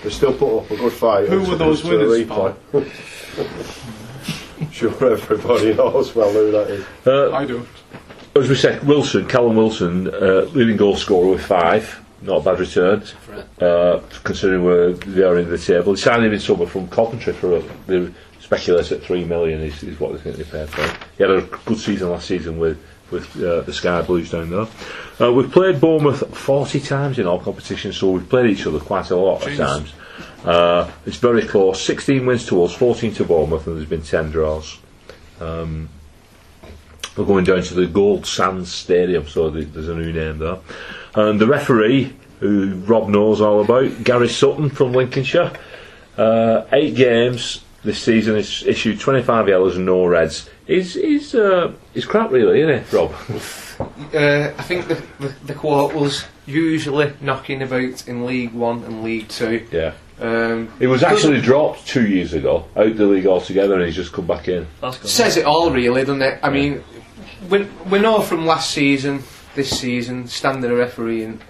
[0.03, 1.27] they still put up a good fight.
[1.29, 2.55] Who were those To the winners, replay.
[4.71, 6.85] sure, everybody knows well who that is.
[7.05, 7.65] Uh, I do.
[8.35, 11.99] as we said, Wilson, Callum Wilson, uh, leading goal scorer with five.
[12.27, 13.03] Not a bad return,
[13.61, 15.93] uh, considering where they are in the table.
[15.93, 19.81] He signed him in summer from Coventry for a, they speculate at three million is,
[19.81, 20.81] is what they think they paid for.
[21.17, 24.67] He had a good season last season with with uh, the Sky Blues down there.
[25.21, 29.09] Uh, we've played Bournemouth 40 times in all competitions, so we've played each other quite
[29.09, 29.93] a lot of times.
[30.43, 31.81] Uh, it's very close.
[31.81, 34.77] 16 wins to us, 14 to Bournemouth, and there's been 10 draws.
[35.39, 35.87] Um,
[37.15, 40.57] we're going down to the Goldsands Stadium, so th- there's a new name there.
[41.17, 45.51] And the referee, who Rob knows all about, Gary Sutton from Lincolnshire.
[46.15, 50.47] Uh, eight games this season, he's issued 25 yellows and no reds.
[50.67, 53.13] He's, he's, uh, he's crap, really, isn't he, Rob?
[53.79, 59.03] Uh, I think the, the the quote was usually knocking about in League One and
[59.03, 59.67] League Two.
[59.71, 59.93] yeah.
[60.19, 64.13] Um, He was actually dropped two years ago, out the league altogether, and he's just
[64.13, 64.65] come back in.
[64.81, 65.11] That's good.
[65.11, 66.39] says it all, really, doesn't it?
[66.41, 66.83] I mean,
[67.51, 69.19] we, we know from last season,
[69.57, 71.41] this season, standard of refereeing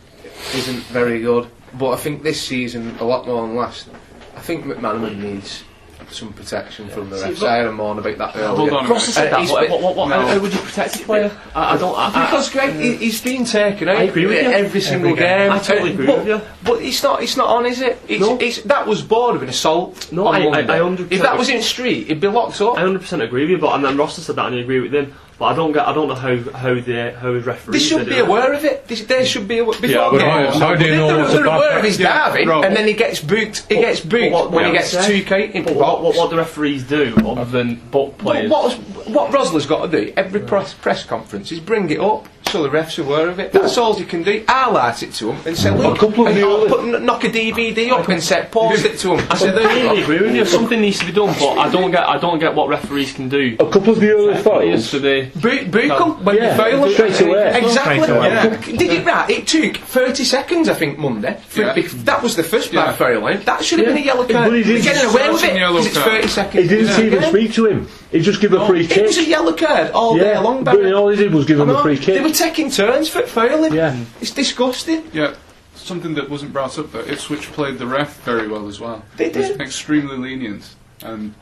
[0.56, 1.48] isn't very good.
[1.78, 3.88] But I think this season, a lot more than last.
[4.36, 5.64] I think McManaman needs
[6.10, 7.40] some protection from the See, refs.
[7.42, 8.56] but- I had him on about that earlier.
[8.56, 9.50] Hold on Ross has said Uh, that.
[9.52, 10.22] What, what, what, what, no.
[10.22, 11.32] how, how would you protect a player?
[11.54, 11.98] I, I don't.
[11.98, 14.50] I, I, Because Greg, he, he's been taken out I agree with you.
[14.50, 15.40] every single Every game.
[15.40, 15.52] game.
[15.52, 16.42] I totally agree but, with you.
[16.64, 17.22] But it's not.
[17.22, 18.00] It's not on, is it?
[18.08, 18.38] It's, No.
[18.40, 20.10] it's that was border assault.
[20.14, 22.62] No, on I- I- I 100% If that was in the street, it'd be locked
[22.62, 22.78] up.
[22.78, 24.80] I 100% agree with you, but and then Ross has said that, and I agree
[24.80, 25.14] with him.
[25.40, 25.88] But I don't get.
[25.88, 27.86] I don't know how how the how his They referees.
[27.86, 28.26] should are be it.
[28.28, 28.88] aware of it.
[28.88, 29.78] They, they should be aware.
[29.86, 30.56] Yeah, but games.
[30.56, 31.78] how- how do you They're- know they're, what's they're aware that?
[31.78, 32.66] of his Yeah, diving, Rob.
[32.66, 33.66] and then he gets booked.
[33.70, 36.38] He gets booked what- when he gets two K into But what, what, what the
[36.38, 38.50] referees do, other than book But players.
[38.52, 38.74] what,
[39.08, 42.70] what Rosler's got to do every press, press conference is bring it up so the
[42.70, 43.52] refs are aware of it.
[43.52, 44.44] That's all you can do.
[44.48, 47.30] Highlight it to them and say, look, couple of and the I'll put, knock a
[47.30, 49.20] DVD up and say, pause it to them.
[49.30, 50.04] I I said, there you completely go.
[50.04, 50.46] agree with you.
[50.46, 52.04] Something needs to be done, but I don't get.
[52.08, 53.56] I don't get what referees can do.
[53.60, 54.92] A couple of the early Players fouls.
[54.92, 55.26] today.
[55.36, 56.00] Boot, boot No.
[56.14, 56.92] them when Yeah, you fail them.
[56.94, 57.58] straight away.
[57.58, 58.04] Exactly.
[58.04, 58.28] Straight away.
[58.28, 58.58] Yeah.
[58.78, 59.30] Did it right?
[59.30, 61.38] It took 30 seconds, I think, Monday.
[61.48, 61.74] For, Yeah.
[61.74, 62.86] bec- That was the first Yeah.
[62.88, 63.42] bad fouling.
[63.46, 64.54] That should have been a yellow But card.
[64.54, 66.64] he They're didn't getting away with it because it's 30 seconds.
[66.64, 67.06] He didn't Yeah.
[67.06, 67.30] even Yeah.
[67.30, 67.88] speak to him.
[68.12, 69.06] He just gave a free oh, It kick.
[69.06, 71.64] was a yellow card all day yeah, long, but all he did was give I
[71.64, 72.16] him a free kick.
[72.16, 73.74] They were taking turns for failing.
[73.74, 74.02] Yeah.
[74.22, 75.10] It's disgusting.
[75.14, 75.36] Yeah,
[75.76, 77.02] something that wasn't brought up there.
[77.10, 79.04] Ipswich played the ref very well as well.
[79.18, 79.62] They It was did.
[79.62, 81.34] extremely lenient, and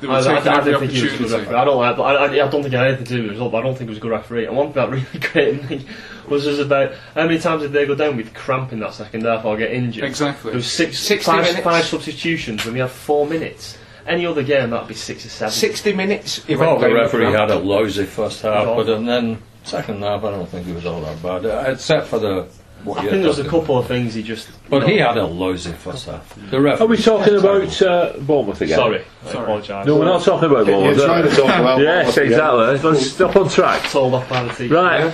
[0.00, 1.36] they were I, I, I, taking every don't think he was a good opportunity.
[1.36, 1.56] referee.
[1.56, 3.52] I don't I, I, I don't think it had anything to do with the result.
[3.52, 4.46] But I don't think he was a good referee.
[4.46, 5.86] And one thing that really grated me
[6.28, 9.24] was just about how many times did they go down with cramp in that second
[9.24, 10.04] half or get injured?
[10.04, 10.52] Exactly.
[10.52, 13.76] There was six, 60 five, five substitutions when we had four minutes.
[14.06, 15.52] Any other game that'd be six or seven.
[15.52, 16.44] 60 minutes.
[16.44, 20.30] He I the referee had a lousy first half, but and then second half, I
[20.30, 22.48] don't think he was all that bad, uh, except for the.
[22.82, 24.48] What I think there was a talking couple of things he just.
[24.70, 26.34] But he had a lousy first half.
[26.50, 26.82] The referee.
[26.86, 28.78] Are we talking about uh, Bournemouth again?
[28.78, 29.44] Sorry, I Sorry.
[29.44, 29.86] apologise.
[29.86, 31.04] No, we're not talking about You're Bournemouth.
[31.04, 32.90] trying to talk about Yes, exactly.
[32.90, 33.84] Let's stop on track.
[33.84, 34.72] Sold off by the team.
[34.72, 35.12] Right.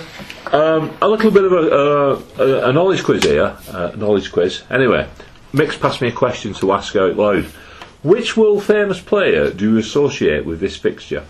[0.53, 3.57] Um, a little bit of a, uh, a, a knowledge quiz here.
[3.69, 4.63] Uh, knowledge quiz.
[4.71, 5.05] Anyway,
[5.51, 7.47] Mick's passed me a question to ask out loud.
[8.03, 11.25] Which world famous player do you associate with this fixture?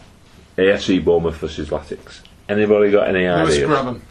[0.57, 2.21] AFC Bournemouth versus Latics.
[2.49, 3.67] Anybody got any Lewis ideas?
[3.67, 4.01] Graham.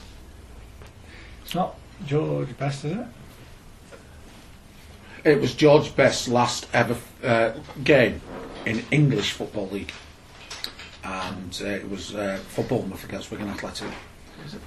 [1.44, 1.76] It's not
[2.07, 3.07] George Best, is it?
[5.24, 7.52] It was George Best's last ever uh,
[7.82, 8.20] game.
[8.66, 9.92] in English Football League.
[11.02, 13.88] And uh, it was uh, for Bournemouth against Wigan Athletic.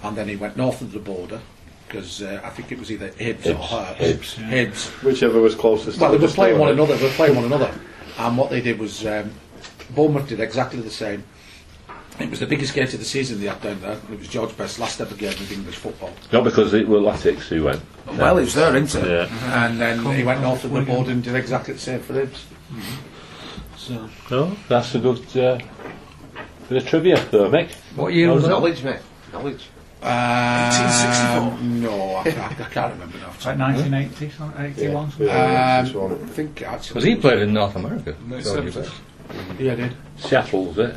[0.03, 1.41] And then he went north of the border
[1.89, 4.35] because uh, I think it was either Hibs, or Hibs, Hearts.
[4.37, 5.03] Hibs.
[5.03, 5.99] Whichever was closest.
[5.99, 6.95] Well, to they were playing one another.
[6.95, 7.73] They were playing one another,
[8.19, 9.31] and what they did was um,
[9.95, 11.23] Bournemouth did exactly the same.
[12.19, 13.97] It was the biggest game of the season they had down there.
[14.11, 16.11] It was George Best's last ever game of English football.
[16.33, 17.81] Not because it were Latics who went.
[18.07, 19.09] Well, he was there, isn't it?
[19.09, 19.65] Yeah.
[19.65, 22.41] And then he went north of the border and did exactly the same for Hibs.
[23.77, 25.59] So No, that's a good uh,
[26.67, 27.71] bit of trivia, though, Mick.
[27.95, 28.49] What year was that?
[28.49, 28.99] Knowledge, mate.
[29.31, 29.63] Knowledge.
[30.01, 33.31] Um, no, I, can't- I can't remember now.
[33.35, 35.09] It's like 1980, something, 81.
[35.11, 35.27] something.
[35.27, 36.11] Yeah, this Um.
[36.23, 36.93] I think actually.
[36.93, 38.15] Because he played in North America.
[38.25, 39.01] No, Georgie it's- Best.
[39.59, 39.93] Yeah, I did.
[40.17, 40.95] Seattle, was it?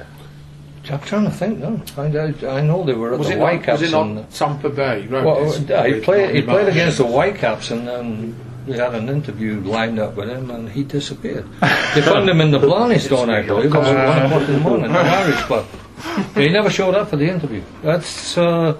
[0.90, 1.76] I'm trying to think now.
[1.86, 2.42] Find out.
[2.44, 3.80] I know they were at Was the it, not, Whitecaps.
[3.82, 5.06] was it not Tampa Bay?
[5.06, 6.34] Right, Well, it's- uh, he it's played.
[6.34, 8.34] He played against the Whitecaps, and then
[8.66, 11.46] we had an interview lined up with him, and he disappeared.
[11.94, 14.54] they found him in the Blarney Stone, I believe, It was at one o'clock in
[14.54, 15.66] the morning, at the Irish Club.
[16.34, 17.62] He never showed up for the interview.
[17.82, 18.36] That's.
[18.36, 18.74] Uh,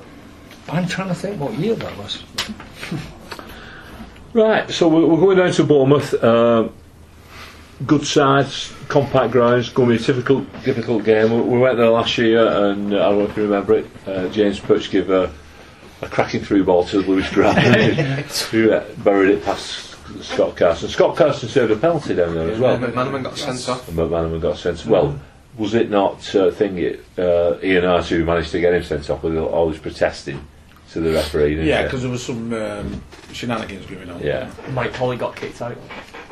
[0.73, 2.23] I'm trying to think what year that was.
[4.35, 6.15] Right, so we're, we're going down to Bournemouth.
[6.15, 6.71] Uh,
[7.87, 11.31] good sides, compact grounds, going to be a typical, difficult game.
[11.31, 13.87] We, we went there last year, and I don't know if you remember it.
[14.07, 15.31] Uh, James Perch gave a,
[16.01, 20.89] a cracking through ball to Lewis Grabban, who uh, buried it past Scott Carson.
[20.89, 22.79] Scott Carson served a penalty down there as well.
[22.79, 23.87] McManaman got sent off.
[23.87, 24.87] And McManaman got sent.
[24.87, 25.21] Well,
[25.59, 29.23] was it not uh, thingy, uh, Ian Harte who managed to get him sent off
[29.23, 30.43] with all his protesting
[30.93, 31.51] to the referee?
[31.51, 31.85] Didn't Yeah, he?
[31.85, 34.21] because there was some um, shenanigans going on.
[34.21, 34.51] yeah.
[34.73, 35.77] Mike Polly got kicked out.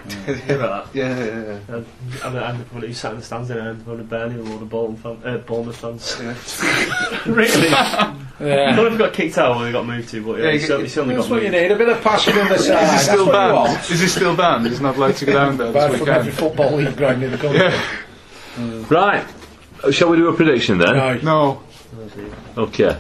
[0.26, 0.86] Remember that?
[0.94, 1.74] Yeah, yeah, yeah.
[1.76, 1.86] And,
[2.24, 4.64] and, and when he sat in the stands in and when Burnley with all the
[4.64, 6.16] Bolton fan, uh, Bournemouth fans.
[7.26, 7.68] really?
[8.40, 8.74] Yeah.
[8.74, 10.52] don't know if he got kicked out or he got moved to, but yeah, Yeah,
[10.52, 11.62] he, he- certainly, he certainly That's got what you moved.
[11.62, 12.58] need, a bit of passion in the side.
[12.58, 13.32] Is he That's still what you
[13.74, 13.90] banned?
[13.90, 14.66] Is he still banned?
[14.66, 16.38] He's not allowed to go down there Bad this from every weekend.
[16.38, 17.58] football league ground in the country.
[17.60, 18.84] Yeah.
[18.88, 19.26] Right.
[19.92, 20.94] Shall we do a prediction then?
[20.96, 21.62] No, No.
[22.56, 22.98] Okay.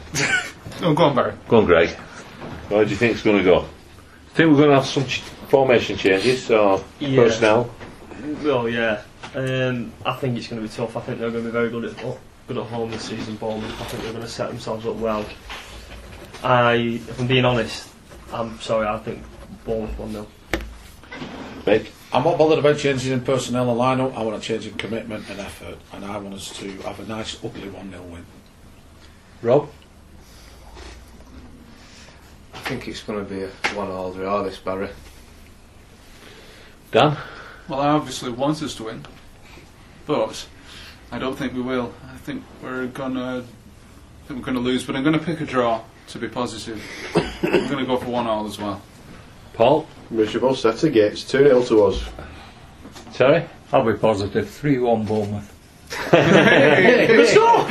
[0.80, 1.34] No, go on, Barry.
[1.48, 1.90] Go on, Greg.
[2.68, 3.60] Where do you think it's going to go?
[3.60, 7.22] I think we're going to have some ch- formation changes or Yeah.
[7.22, 7.70] personnel?
[8.42, 9.02] Well, yeah.
[9.34, 10.96] Um, I think it's going to be tough.
[10.96, 11.96] I think they're going to be very good at
[12.46, 13.36] good at home this season.
[13.36, 13.80] Bournemouth.
[13.80, 15.24] I think they're going to set themselves up well.
[16.42, 17.88] I, if I'm being honest,
[18.32, 18.86] I'm sorry.
[18.86, 19.22] I think
[19.64, 20.26] Bournemouth one 0
[21.64, 21.88] Mick?
[22.12, 24.16] I'm not bothered about changing in personnel and lineup.
[24.16, 27.06] I want to change in commitment and effort, and I want us to have a
[27.06, 28.24] nice, ugly 1 0 win.
[29.42, 29.68] Rob?
[32.70, 34.44] I think it's going to be a one all draw.
[34.44, 34.90] This Barry.
[36.92, 37.16] Dan?
[37.66, 39.04] Well, I obviously want us to win,
[40.06, 40.46] but
[41.10, 41.92] I don't think we will.
[42.08, 44.84] I think we're gonna, I think we're gonna lose.
[44.84, 46.80] But I'm gonna pick a draw to be positive.
[47.42, 48.80] I'm gonna go for one all as well.
[49.52, 49.88] Paul?
[50.08, 52.04] Miserable set of gates, 2 0 to us.
[53.14, 53.46] Terry?
[53.72, 54.48] I'll be positive.
[54.48, 55.59] 3 1 Bournemouth.
[56.12, 57.66] Let's go!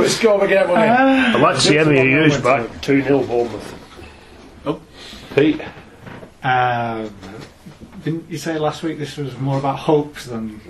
[0.00, 0.88] Let's go again, won't it?
[0.88, 3.74] I'd like to see Emyr Huws back 2 0 Bournemouth.
[4.66, 4.80] Oh.
[5.34, 5.60] Pete?
[6.42, 7.14] Um,
[8.04, 10.60] didn't you say last week this was more about hopes than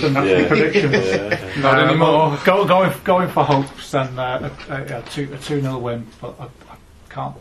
[0.00, 0.48] than actually Yeah.
[0.48, 0.92] predictions?
[1.06, 1.60] Yeah.
[1.62, 2.30] Not Uh, anymore.
[2.30, 5.78] but Go, going going for hopes then uh, a, a, a two a two 0
[5.78, 6.76] win, but I, I
[7.08, 7.34] can't.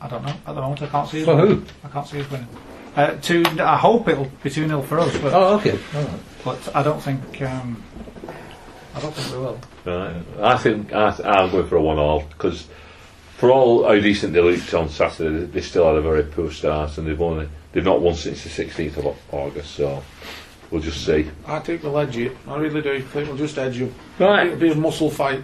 [0.00, 0.82] I don't know at the moment.
[0.82, 1.20] I can't see.
[1.20, 1.60] us For winning.
[1.60, 1.64] who?
[1.84, 2.48] I can't see us winning.
[2.94, 3.42] Uh, two.
[3.58, 5.78] I hope it'll be two 0 for us, but, Oh, okay.
[5.94, 6.20] All right.
[6.44, 7.40] but I don't think.
[7.42, 7.82] Um,
[8.94, 9.58] I don't think we will.
[9.84, 10.22] Right.
[10.40, 12.68] I think I, I'm going for a one all because
[13.38, 16.98] for all how decent they looked on Saturday, they still had a very poor start
[16.98, 19.74] and they've only they've not won since the 16th of August.
[19.74, 20.02] So
[20.70, 21.30] we'll just see.
[21.46, 22.36] I think we'll edge it.
[22.46, 22.92] I really do.
[22.92, 23.92] I think we'll just edge you.
[24.18, 24.48] Right.
[24.48, 25.42] It'll be a muscle fight.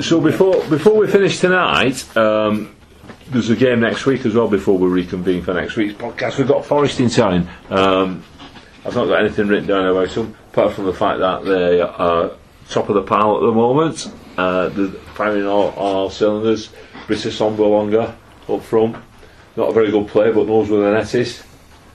[0.00, 2.76] So before before we finish tonight, um,
[3.32, 4.48] there's a game next week as well.
[4.48, 7.48] Before we reconvene for next week's podcast, we've got Forest in town.
[7.70, 8.24] Um,
[8.84, 12.32] I've not got anything written down about them, apart from the fact that they are
[12.68, 14.12] top of the pile at the moment.
[14.36, 16.70] Uh, they're firing all, on all cylinders.
[17.06, 18.14] Britt Assombalonga
[18.48, 18.96] up front,
[19.56, 21.42] not a very good player, but knows where the net is.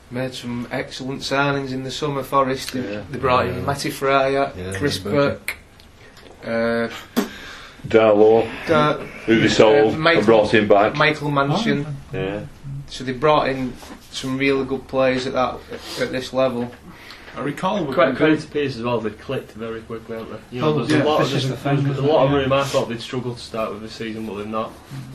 [0.09, 2.23] Made some excellent signings in the summer.
[2.23, 2.71] Forest.
[2.73, 3.03] They, Yeah.
[3.11, 5.57] they brought in Matty Fryatt, Yeah, Chris Burke.
[6.41, 7.23] Burke, uh,
[7.87, 10.95] Darlow, Da- who they sold Uh, Michael- and brought him back.
[10.95, 11.85] Michael Mancienne.
[12.13, 12.41] Yeah.
[12.89, 13.73] So they brought in
[14.11, 15.55] some really good players at that
[16.01, 16.71] at this level.
[17.35, 20.55] I recall we've Credit, been to Pearce as well, they've clicked very quickly, haven't they?
[20.55, 22.01] You know, Oh, there's yeah, a lot this of is there's, the thing, there's a
[22.01, 22.51] lot of room.
[22.51, 24.71] I thought they'd struggle to start with this season, but they've not.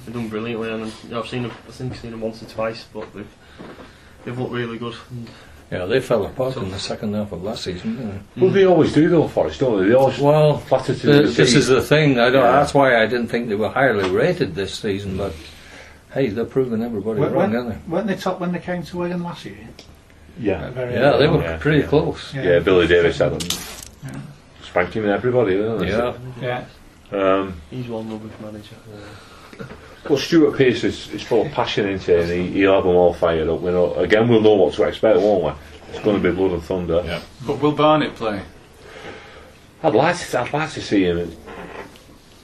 [0.07, 1.51] They've done brilliantly, and you know, I've seen them.
[1.67, 3.27] I think I've seen them once or twice, but they've
[4.25, 4.95] they've looked really good.
[5.11, 5.27] And
[5.73, 8.93] Yeah, they fell apart in the second half of last season, didn't Well, they always
[8.93, 9.89] do though, Forest, don't they?
[9.89, 10.23] They always they?
[10.25, 12.19] Well, flatter to the, the this is the thing.
[12.21, 12.45] I don't.
[12.45, 12.53] Yeah.
[12.53, 15.17] That's why I didn't think they were highly rated this season.
[15.17, 15.33] But
[16.13, 18.99] hey, they're proving everybody Weren't- wrong, weren't, aren't weren't they top when they came to
[18.99, 19.57] Wigan last year?
[20.39, 20.69] Yeah.
[20.73, 21.87] Very Yeah, they were Yeah, pretty yeah.
[21.87, 22.35] close.
[22.35, 23.59] Yeah, Billy Davies had them.
[24.63, 25.89] Spanking everybody, didn't they?
[25.89, 26.15] Yeah.
[26.43, 26.65] Yeah.
[27.13, 28.77] Um, He's one rubbish manager.
[30.09, 32.97] well, Stuart Pearce is, is full of passion into it, and he, he'll have them
[32.97, 33.61] all fired up.
[33.61, 35.53] We know, again, we'll know what to expect, won't we?
[35.91, 37.03] It's going to be blood and thunder.
[37.05, 37.21] Yeah.
[37.47, 38.43] But will Barnett play?
[39.83, 41.37] I'd like to, I'd like to see him in,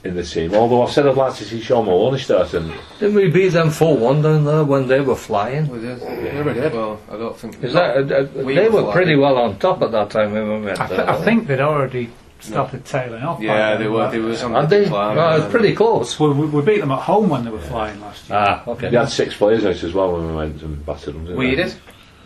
[0.03, 0.53] in the team.
[0.53, 2.71] Although I've said I'd like to see Shaun Maloney starting.
[2.99, 5.67] Didn't we beat them 4 1 down there when they were flying?
[5.69, 5.99] We did.
[6.01, 6.73] Yeah, we did.
[6.73, 7.63] Well, I don't think.
[7.63, 10.31] Is that, uh, uh, We they were were pretty well on top at that time
[10.33, 11.09] when we went I, th- there.
[11.09, 12.09] I think they'd already
[12.39, 13.39] started tailing off.
[13.41, 13.99] Yeah, they were.
[14.05, 14.83] but- They was on the they?
[14.85, 15.15] decline.
[15.17, 16.19] Well, it was pretty close.
[16.19, 18.37] We, we, we beat them at home when they were flying last year.
[18.39, 18.89] Ah, okay.
[18.89, 21.23] They had six players out as well when we went and battered them.
[21.25, 21.63] Didn't We they?
[21.63, 21.75] did.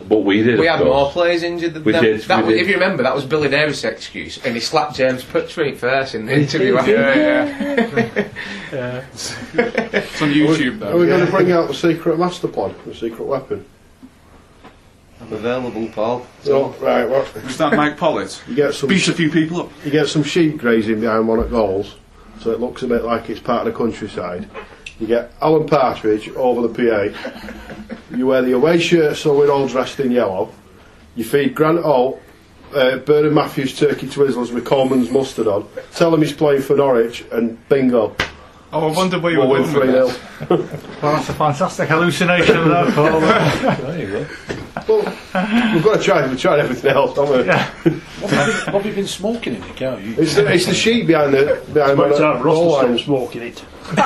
[0.08, 0.58] But we did.
[0.58, 2.02] We of had more players injured than We them.
[2.02, 2.62] did, That we was, did.
[2.62, 6.26] If you remember, that was Billy Davies' excuse, and he slapped James Putchford first in
[6.26, 6.74] the interview.
[6.84, 8.24] Yeah,
[8.72, 9.04] yeah.
[9.12, 10.92] It's on YouTube though.
[10.96, 11.16] Are we though.
[11.16, 13.64] going to bring out the secret master plan, the secret weapon?
[15.26, 16.26] I'm available, Paul.
[16.46, 17.08] No, right.
[17.08, 18.42] Well, Was that Mike Pollitt?
[18.48, 19.70] you get some Beat a few people up.
[19.84, 21.96] you get some sheep grazing behind one at goals,
[22.40, 24.48] so it looks a bit like it's part of the countryside.
[25.00, 28.14] You get Alan Partridge over the PA.
[28.16, 30.52] You wear the away shirt so we're all dressed in yellow.
[31.16, 32.20] You feed Grant Holt
[32.74, 35.68] uh, Bernard Matthews turkey twizzlers with Colman's mustard on.
[35.92, 38.14] Tell him he's playing for Norwich and bingo.
[38.72, 41.02] Oh, I wonder where you We'll were win going 3 with that.
[41.02, 43.20] Well, that's a fantastic hallucination of that, Paul.
[43.86, 44.26] There you go.
[44.86, 44.98] Well,
[45.74, 47.44] we've got to try, we've tried everything else, haven't we?
[47.46, 47.70] Yeah.
[48.20, 50.14] What have you, what have you been smoking in it, can't you?
[50.18, 52.66] It's, the, it's the sheep behind the behind But one time of the Ross goal
[52.68, 53.64] was still smoking it.
[53.94, 54.02] The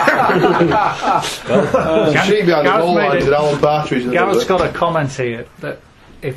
[2.26, 4.04] sheep behind the Gareth goal lines it- and Alan Partridge.
[4.04, 5.80] that Garrett's does got a comment here that
[6.22, 6.36] if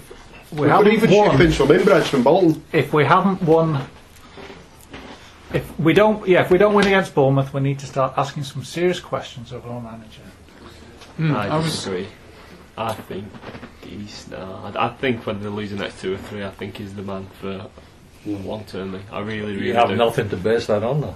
[0.53, 2.63] we, We haven't even won, chip in some inbreds from Bolton.
[2.73, 3.81] if we haven't won,
[5.53, 8.43] if we don't, yeah, if we don't win against Bournemouth, we need to start asking
[8.43, 10.21] some serious questions of our manager.
[11.17, 12.07] Hmm, I I was- disagree.
[12.87, 13.25] I think
[13.83, 14.31] he's.
[14.33, 17.03] I, I think when they lose the next two or three, I think he's the
[17.03, 17.67] man for
[18.25, 18.99] long term.
[19.11, 19.95] I really, really You have do.
[19.95, 21.15] nothing to base that on, though.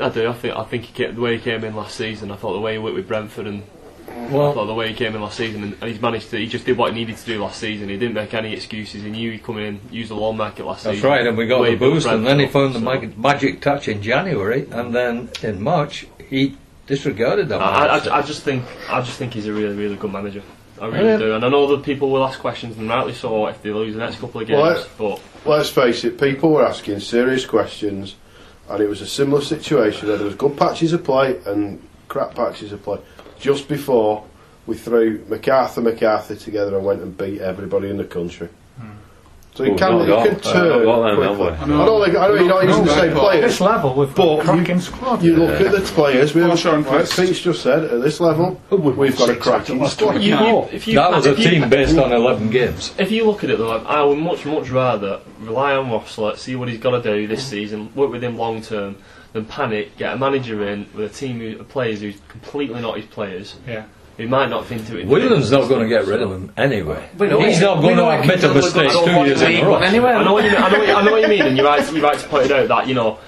[0.00, 0.28] I do.
[0.28, 0.56] I think.
[0.56, 2.30] I think he came, the way he came in last season.
[2.30, 3.62] I thought the way he worked with Brentford and.
[4.08, 6.36] I Well, thought the way he came in last season, and, and he's managed to.
[6.38, 7.88] He just did what he needed to do last season.
[7.88, 9.02] He didn't make any excuses.
[9.02, 11.08] He knew he'd come in, use the lawn market last that's season.
[11.10, 14.02] right, and we got the boost, and then he found the mag- magic touch in
[14.02, 16.56] January, and then in March he
[16.86, 17.60] disregarded that.
[17.62, 18.18] I, I.
[18.18, 20.42] I just think I just think he's a really really good manager.
[20.80, 23.62] I really do, and I know that people will ask questions, and rightly so, if
[23.62, 24.86] they lose the next couple of games.
[24.98, 28.16] Well, but Let's face it, people were asking serious questions,
[28.68, 30.08] and it was a similar situation.
[30.08, 32.98] Where there was good patches of play and crap patches of play.
[33.38, 34.24] Just before
[34.66, 38.48] we threw MacArthur MacArthur together and went and beat everybody in the country.
[39.54, 41.56] So you Oh, can not you got- can turn not them, quickly.
[41.56, 43.44] have I don't think I know you're not using the same no, At players.
[43.44, 45.22] this level, we've got a cracking squad.
[45.22, 46.34] You look at the players.
[46.34, 46.90] We Paul have, Shorencliffe.
[47.18, 50.22] like Pete's just said, at this level, oh, we've got a cracking squad.
[50.22, 52.94] you, you, if you, that was a team based on 11 games.
[52.96, 56.56] If you look at it, though, I would much, much rather rely on Rossler, see
[56.56, 58.96] what he's got to do this season, work with him long term,
[59.34, 63.04] than panic, get a manager in with a team of players who's completely not his
[63.06, 63.84] players, Yeah.
[64.16, 65.06] Who might not think to it.
[65.06, 67.08] Williams not going to get rid of him anyway.
[67.18, 69.66] Know He's not going to know it admit a can mistake two years in a
[69.66, 69.76] row.
[69.76, 70.60] Anyway, I know what you mean.
[70.62, 71.92] I know what I know what you mean, and you're right.
[71.92, 73.18] You're right to point it out that you know,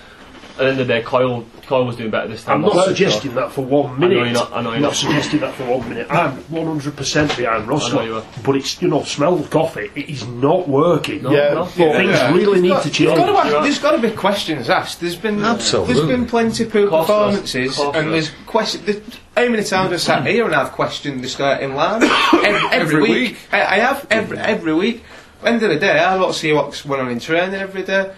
[0.53, 2.57] at the end of the day, Coyle, Coyle was doing better this time.
[2.57, 2.97] I'm not last season.
[3.11, 4.14] suggesting that for one I minute.
[4.18, 4.53] know you're not.
[4.53, 4.97] I know you're I'm not not.
[4.97, 6.07] suggesting that for one minute.
[6.11, 8.24] I'm 100% behind I know you are.
[8.45, 9.91] But it's, you know, smell the coffee.
[9.97, 11.22] It is not working.
[11.24, 11.64] Yeah, no.
[11.64, 12.32] but Things Yeah.
[12.32, 13.16] really need to change.
[13.16, 15.01] got, to, there's got to be questions asked.
[15.01, 15.95] There's been Absolutely.
[15.95, 17.16] there's been plenty of poor Course there
[17.62, 17.74] is.
[17.74, 19.03] performances, Course and there's question.
[19.37, 23.03] How many times I've sat here and I've questioned the starting line every, every, Every
[23.03, 23.11] week.
[23.11, 23.37] week.
[23.53, 25.03] I, I have every every week.
[25.45, 28.14] End of the day, I don't see what's going on in training every day.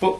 [0.00, 0.18] But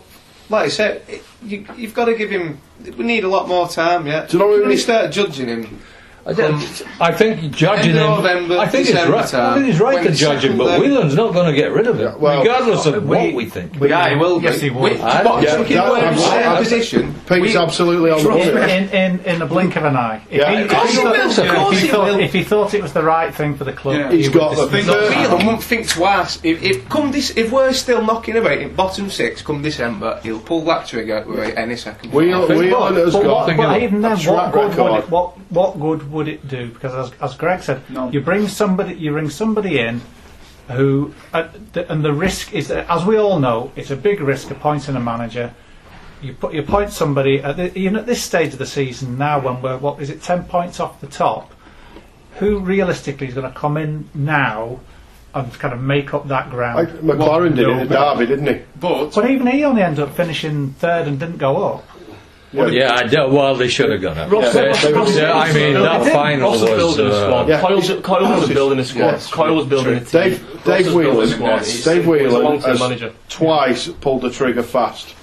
[0.50, 2.60] like I said, it, you, you've got to give him.
[2.98, 4.06] We need a lot more time.
[4.06, 4.26] Yeah.
[4.26, 5.80] Do you know what when you start judging him?
[6.26, 7.96] I, don't- I think judging him.
[7.96, 9.42] November, I think December it's right.
[9.42, 11.86] I think it's right to judge him, but leg- Whelan's not going to get rid
[11.86, 13.74] of him, Yeah, well, regardless of we- what we think.
[13.80, 14.42] yeah, he will.
[14.42, 14.82] Yes, he will.
[14.82, 18.22] We, yeah, if you that- were in the I'm- same I'm- position, Pete's absolutely on
[18.22, 20.20] the In, in, in, in the blink of an eye.
[20.30, 21.88] If, Yeah, he, of if, course he he thought, will, of if course he he
[21.88, 22.20] thought- will.
[22.20, 24.10] if he thought it was the right thing for the club, Yeah.
[24.10, 24.94] he He's would got the dismiss thing
[25.24, 25.30] it.
[25.30, 26.38] Whelan won't think twice.
[26.42, 30.38] If, if come this, if we're still knocking about in bottom six come December, he'll
[30.40, 32.12] pull that trigger with any second.
[32.12, 32.48] Whelan,
[32.94, 34.18] has got but even then,
[35.08, 35.98] what track good, would record.
[35.98, 36.68] it, what, what good would it do?
[36.68, 38.10] Because as, as Greg said, No.
[38.10, 40.00] you bring somebody, you bring somebody in
[40.68, 44.20] who, uh, th- and the risk is, that, as we all know, it's a big
[44.20, 45.54] risk appointing a manager.
[46.22, 49.40] You put you appoint somebody at the, even at this stage of the season now,
[49.40, 51.52] when we're what is it, ten points off the top.
[52.38, 54.80] Who realistically is going to come in now
[55.34, 56.76] and kind of make up that ground?
[56.76, 58.62] Like McClaren did no, it at Derby, didn't he?
[58.78, 61.84] But But even he only ended up finishing third and didn't go up.
[62.52, 64.30] Yeah, I do, well, they should have gone up.
[64.30, 66.78] Ross, Yeah, Ross, they- Ross, Yeah, I mean, that final Ross was was.
[66.96, 67.48] building a uh, squad.
[67.48, 67.60] Yeah.
[67.60, 69.04] Coyle, Coyle was building a squad.
[69.06, 69.30] Yes.
[69.30, 70.20] Coyle was building a team.
[70.22, 71.92] Dave, Ross Dave was building Whelan, squad.
[71.94, 75.14] Dave he's Whelan has twice pulled the trigger fast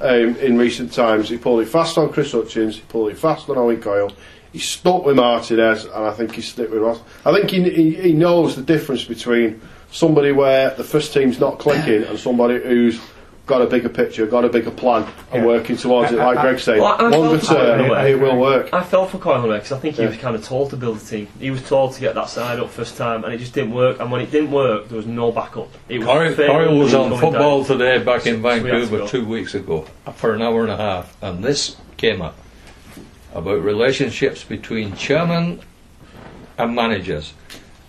[0.00, 1.28] um, in recent times.
[1.28, 4.10] He pulled it fast on Chris Hutchings, he pulled it fast on Owen Coyle.
[4.52, 7.00] He stuck with Martinez, and I think he stuck with Ross.
[7.26, 9.60] I think he, he, he knows the difference between
[9.90, 13.00] somebody where the first team's not clicking and somebody who's
[13.46, 15.46] got a bigger picture, got a bigger plan, and Yeah.
[15.46, 16.18] working towards it.
[16.18, 18.70] Like Greg said, Well, I longer term, I- it will work.
[18.72, 20.08] I fell for Coyle because I think he Yeah.
[20.08, 21.28] was kind of told to build a team.
[21.38, 24.00] He was told to get that side up first time, and it just didn't work.
[24.00, 25.68] And when it didn't work, there was no backup.
[25.90, 27.78] It was Coyle, failing, was on football down.
[27.78, 29.84] today back in So we Vancouver two weeks ago
[30.16, 32.34] for an hour and a half, and this came up
[33.34, 35.60] about relationships between chairman
[36.56, 37.34] and managers.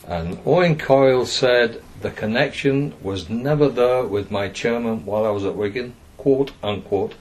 [0.07, 5.43] And Owen Coyle said the connection was never there with my chairman while I was
[5.43, 7.15] at Wigan, quote unquote.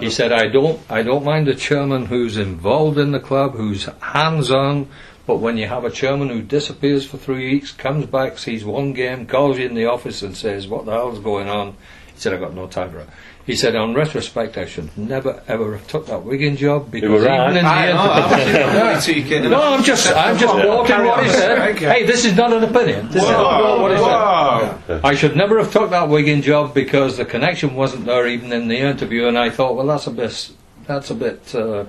[0.00, 3.84] He said, "I don't, I don't mind a chairman who's involved in the club, who's
[4.00, 4.88] hands-on,
[5.24, 8.92] but when you have a chairman who disappears for three weeks, comes back, sees one
[8.92, 11.76] game, calls you in the office and says, "What the hell's going on?"
[12.12, 13.08] He said, "I've got no time for it."
[13.44, 17.16] He said, "On retrospect, I should never ever have took that Wigan job because were
[17.18, 17.56] even right.
[17.56, 19.50] in the I end." I'm only two kidding.
[19.50, 21.76] No, I'm just, I'm just quoting what he said.
[21.78, 23.08] Hey, this is not an opinion.
[23.08, 24.04] This is not what he said.
[24.06, 24.78] Wow.
[25.02, 28.68] I should never have took that Wigan job because the connection wasn't there even in
[28.68, 30.50] the interview, and I thought, well, that's a bit,
[30.86, 31.84] that's a bit, uh,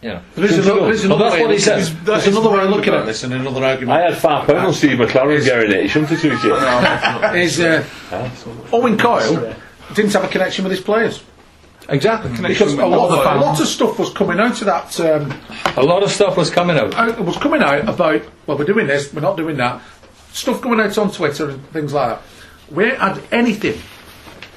[0.00, 0.22] you know.
[0.34, 1.78] There is another, there is Well, that's way what he of said.
[1.80, 3.98] looking- There's another way of looking at this and another argument.
[3.98, 5.82] I had five pounds on Steve McClaren getting it.
[5.82, 7.36] He shouldn't have took it.
[7.36, 7.84] is uh,
[8.72, 9.54] Owen Coyle
[9.94, 11.22] didn't have a connection with his players
[11.88, 12.30] Exactly.
[12.48, 14.98] because a lot, of, a lot of stuff was coming out of that.
[15.00, 15.32] Um,
[15.76, 16.92] A lot of stuff was coming out.
[16.94, 19.80] out- was coming out about well, we're doing this, we're not doing that.
[20.32, 22.22] Stuff coming out on Twitter and things like that.
[22.74, 23.80] We had anything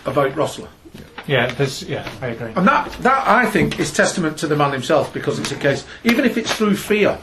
[0.05, 0.67] about Rossler,
[1.27, 2.51] Yeah, there's, yeah, I agree.
[2.55, 5.86] and that that I think is testament to the man himself because it's a case,
[6.03, 7.17] even if it's through fear.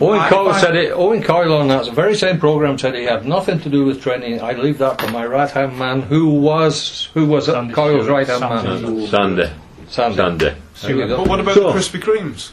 [0.00, 0.92] Owen Coyle said it.
[0.92, 4.40] Owen Coyle on that very same program said he had nothing to do with training.
[4.40, 8.26] I leave that to my right hand man, who was who was Sandy Coyle's right
[8.26, 9.06] hand man.
[9.06, 9.06] Sandy.
[9.08, 9.50] Sandy.
[9.88, 10.54] Sandy.
[10.82, 11.16] There you go.
[11.18, 12.50] But what about So- the Krispy Kremes?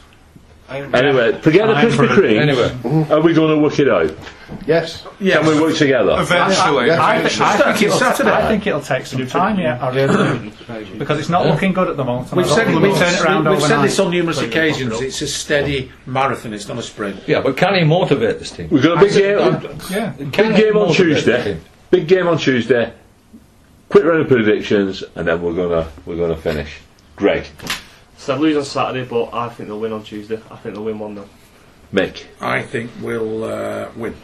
[0.70, 2.36] Anyway, forget the I'm for Krispy it.
[2.36, 2.40] Kreme.
[2.40, 4.16] Anyway, Are we going to work it out?
[4.66, 5.04] Yes.
[5.18, 6.16] Can we work together?
[6.18, 6.86] Eventually.
[6.86, 7.02] Yeah.
[7.02, 7.46] I, eventually.
[7.46, 8.30] I, think it'll, Saturday.
[8.30, 10.98] I think it'll take some time, yeah, I really do.
[10.98, 12.32] Because it's not looking good at the moment.
[12.32, 15.00] We've said, we've, we'll turn it around we've said this on numerous occasions.
[15.00, 16.52] It's a steady marathon.
[16.52, 17.26] It's not a sprint.
[17.26, 18.68] yeah, but can he motivate this team?
[18.70, 19.80] We've got a big game.
[19.90, 20.12] Yeah.
[20.12, 21.58] Big game on Tuesday.
[21.90, 22.92] Big game on Tuesday.
[23.88, 26.78] Quick round of predictions, and then we're gonna we're gonna finish.
[27.16, 27.44] Greg,
[28.20, 30.38] So they lose on Saturday, but I think they'll win on Tuesday.
[30.50, 31.28] I think they'll win 1 0.
[31.94, 34.14] Mick, I think we'll uh, win.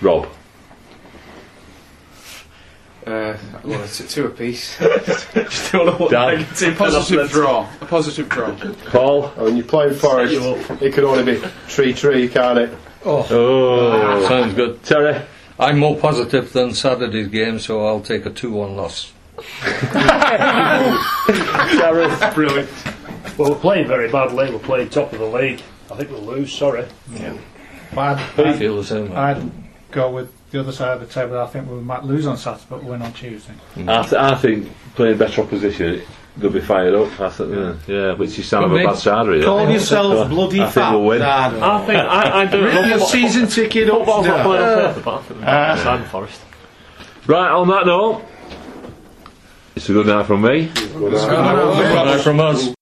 [0.00, 0.28] Rob,
[3.04, 4.78] Uh, well, it's a two apiece.
[4.78, 6.38] Just don't Dan.
[6.38, 7.68] negative A positive draw.
[7.80, 8.54] A positive draw.
[8.86, 9.26] Paul.
[9.30, 12.70] And when you're playing Forest, you it could only be tree tree, can't it?
[13.04, 14.82] Oh, Sounds good.
[14.84, 15.20] Terry.
[15.58, 19.12] I'm more positive than Saturday's game, so I'll take a 2 1 loss.
[21.94, 22.34] Gareth.
[22.34, 22.70] Brilliant.
[23.38, 24.50] Well, we're playing very badly.
[24.50, 25.62] We're playing top of the league.
[25.90, 26.52] I think we'll lose.
[26.52, 26.86] Sorry.
[27.94, 29.16] But I'd, I I'd, feel the same way.
[29.16, 29.50] I'd
[29.90, 31.38] go with the other side of the table.
[31.40, 33.54] I think we might lose on Saturday, but win on Tuesday.
[33.74, 33.88] Mm.
[33.88, 36.02] I, th- I think playing better opposition,
[36.36, 37.20] they'll be fired up.
[37.20, 38.86] I think, yeah, yeah, which is sound of a Could be.
[38.86, 39.44] bad side, really.
[39.44, 40.92] Call I yourself bloody think fat.
[40.92, 41.18] we'll win.
[41.20, 41.70] Nah, no.
[41.72, 42.88] I think I, I do.
[42.88, 43.98] Your season ticket up.
[43.98, 46.40] Football's not playing on paper, but I think they'll uh, sign Forest.
[47.26, 48.22] Right, on that note,
[49.76, 50.70] it's a good night from me.
[50.74, 52.74] It's a good night from us.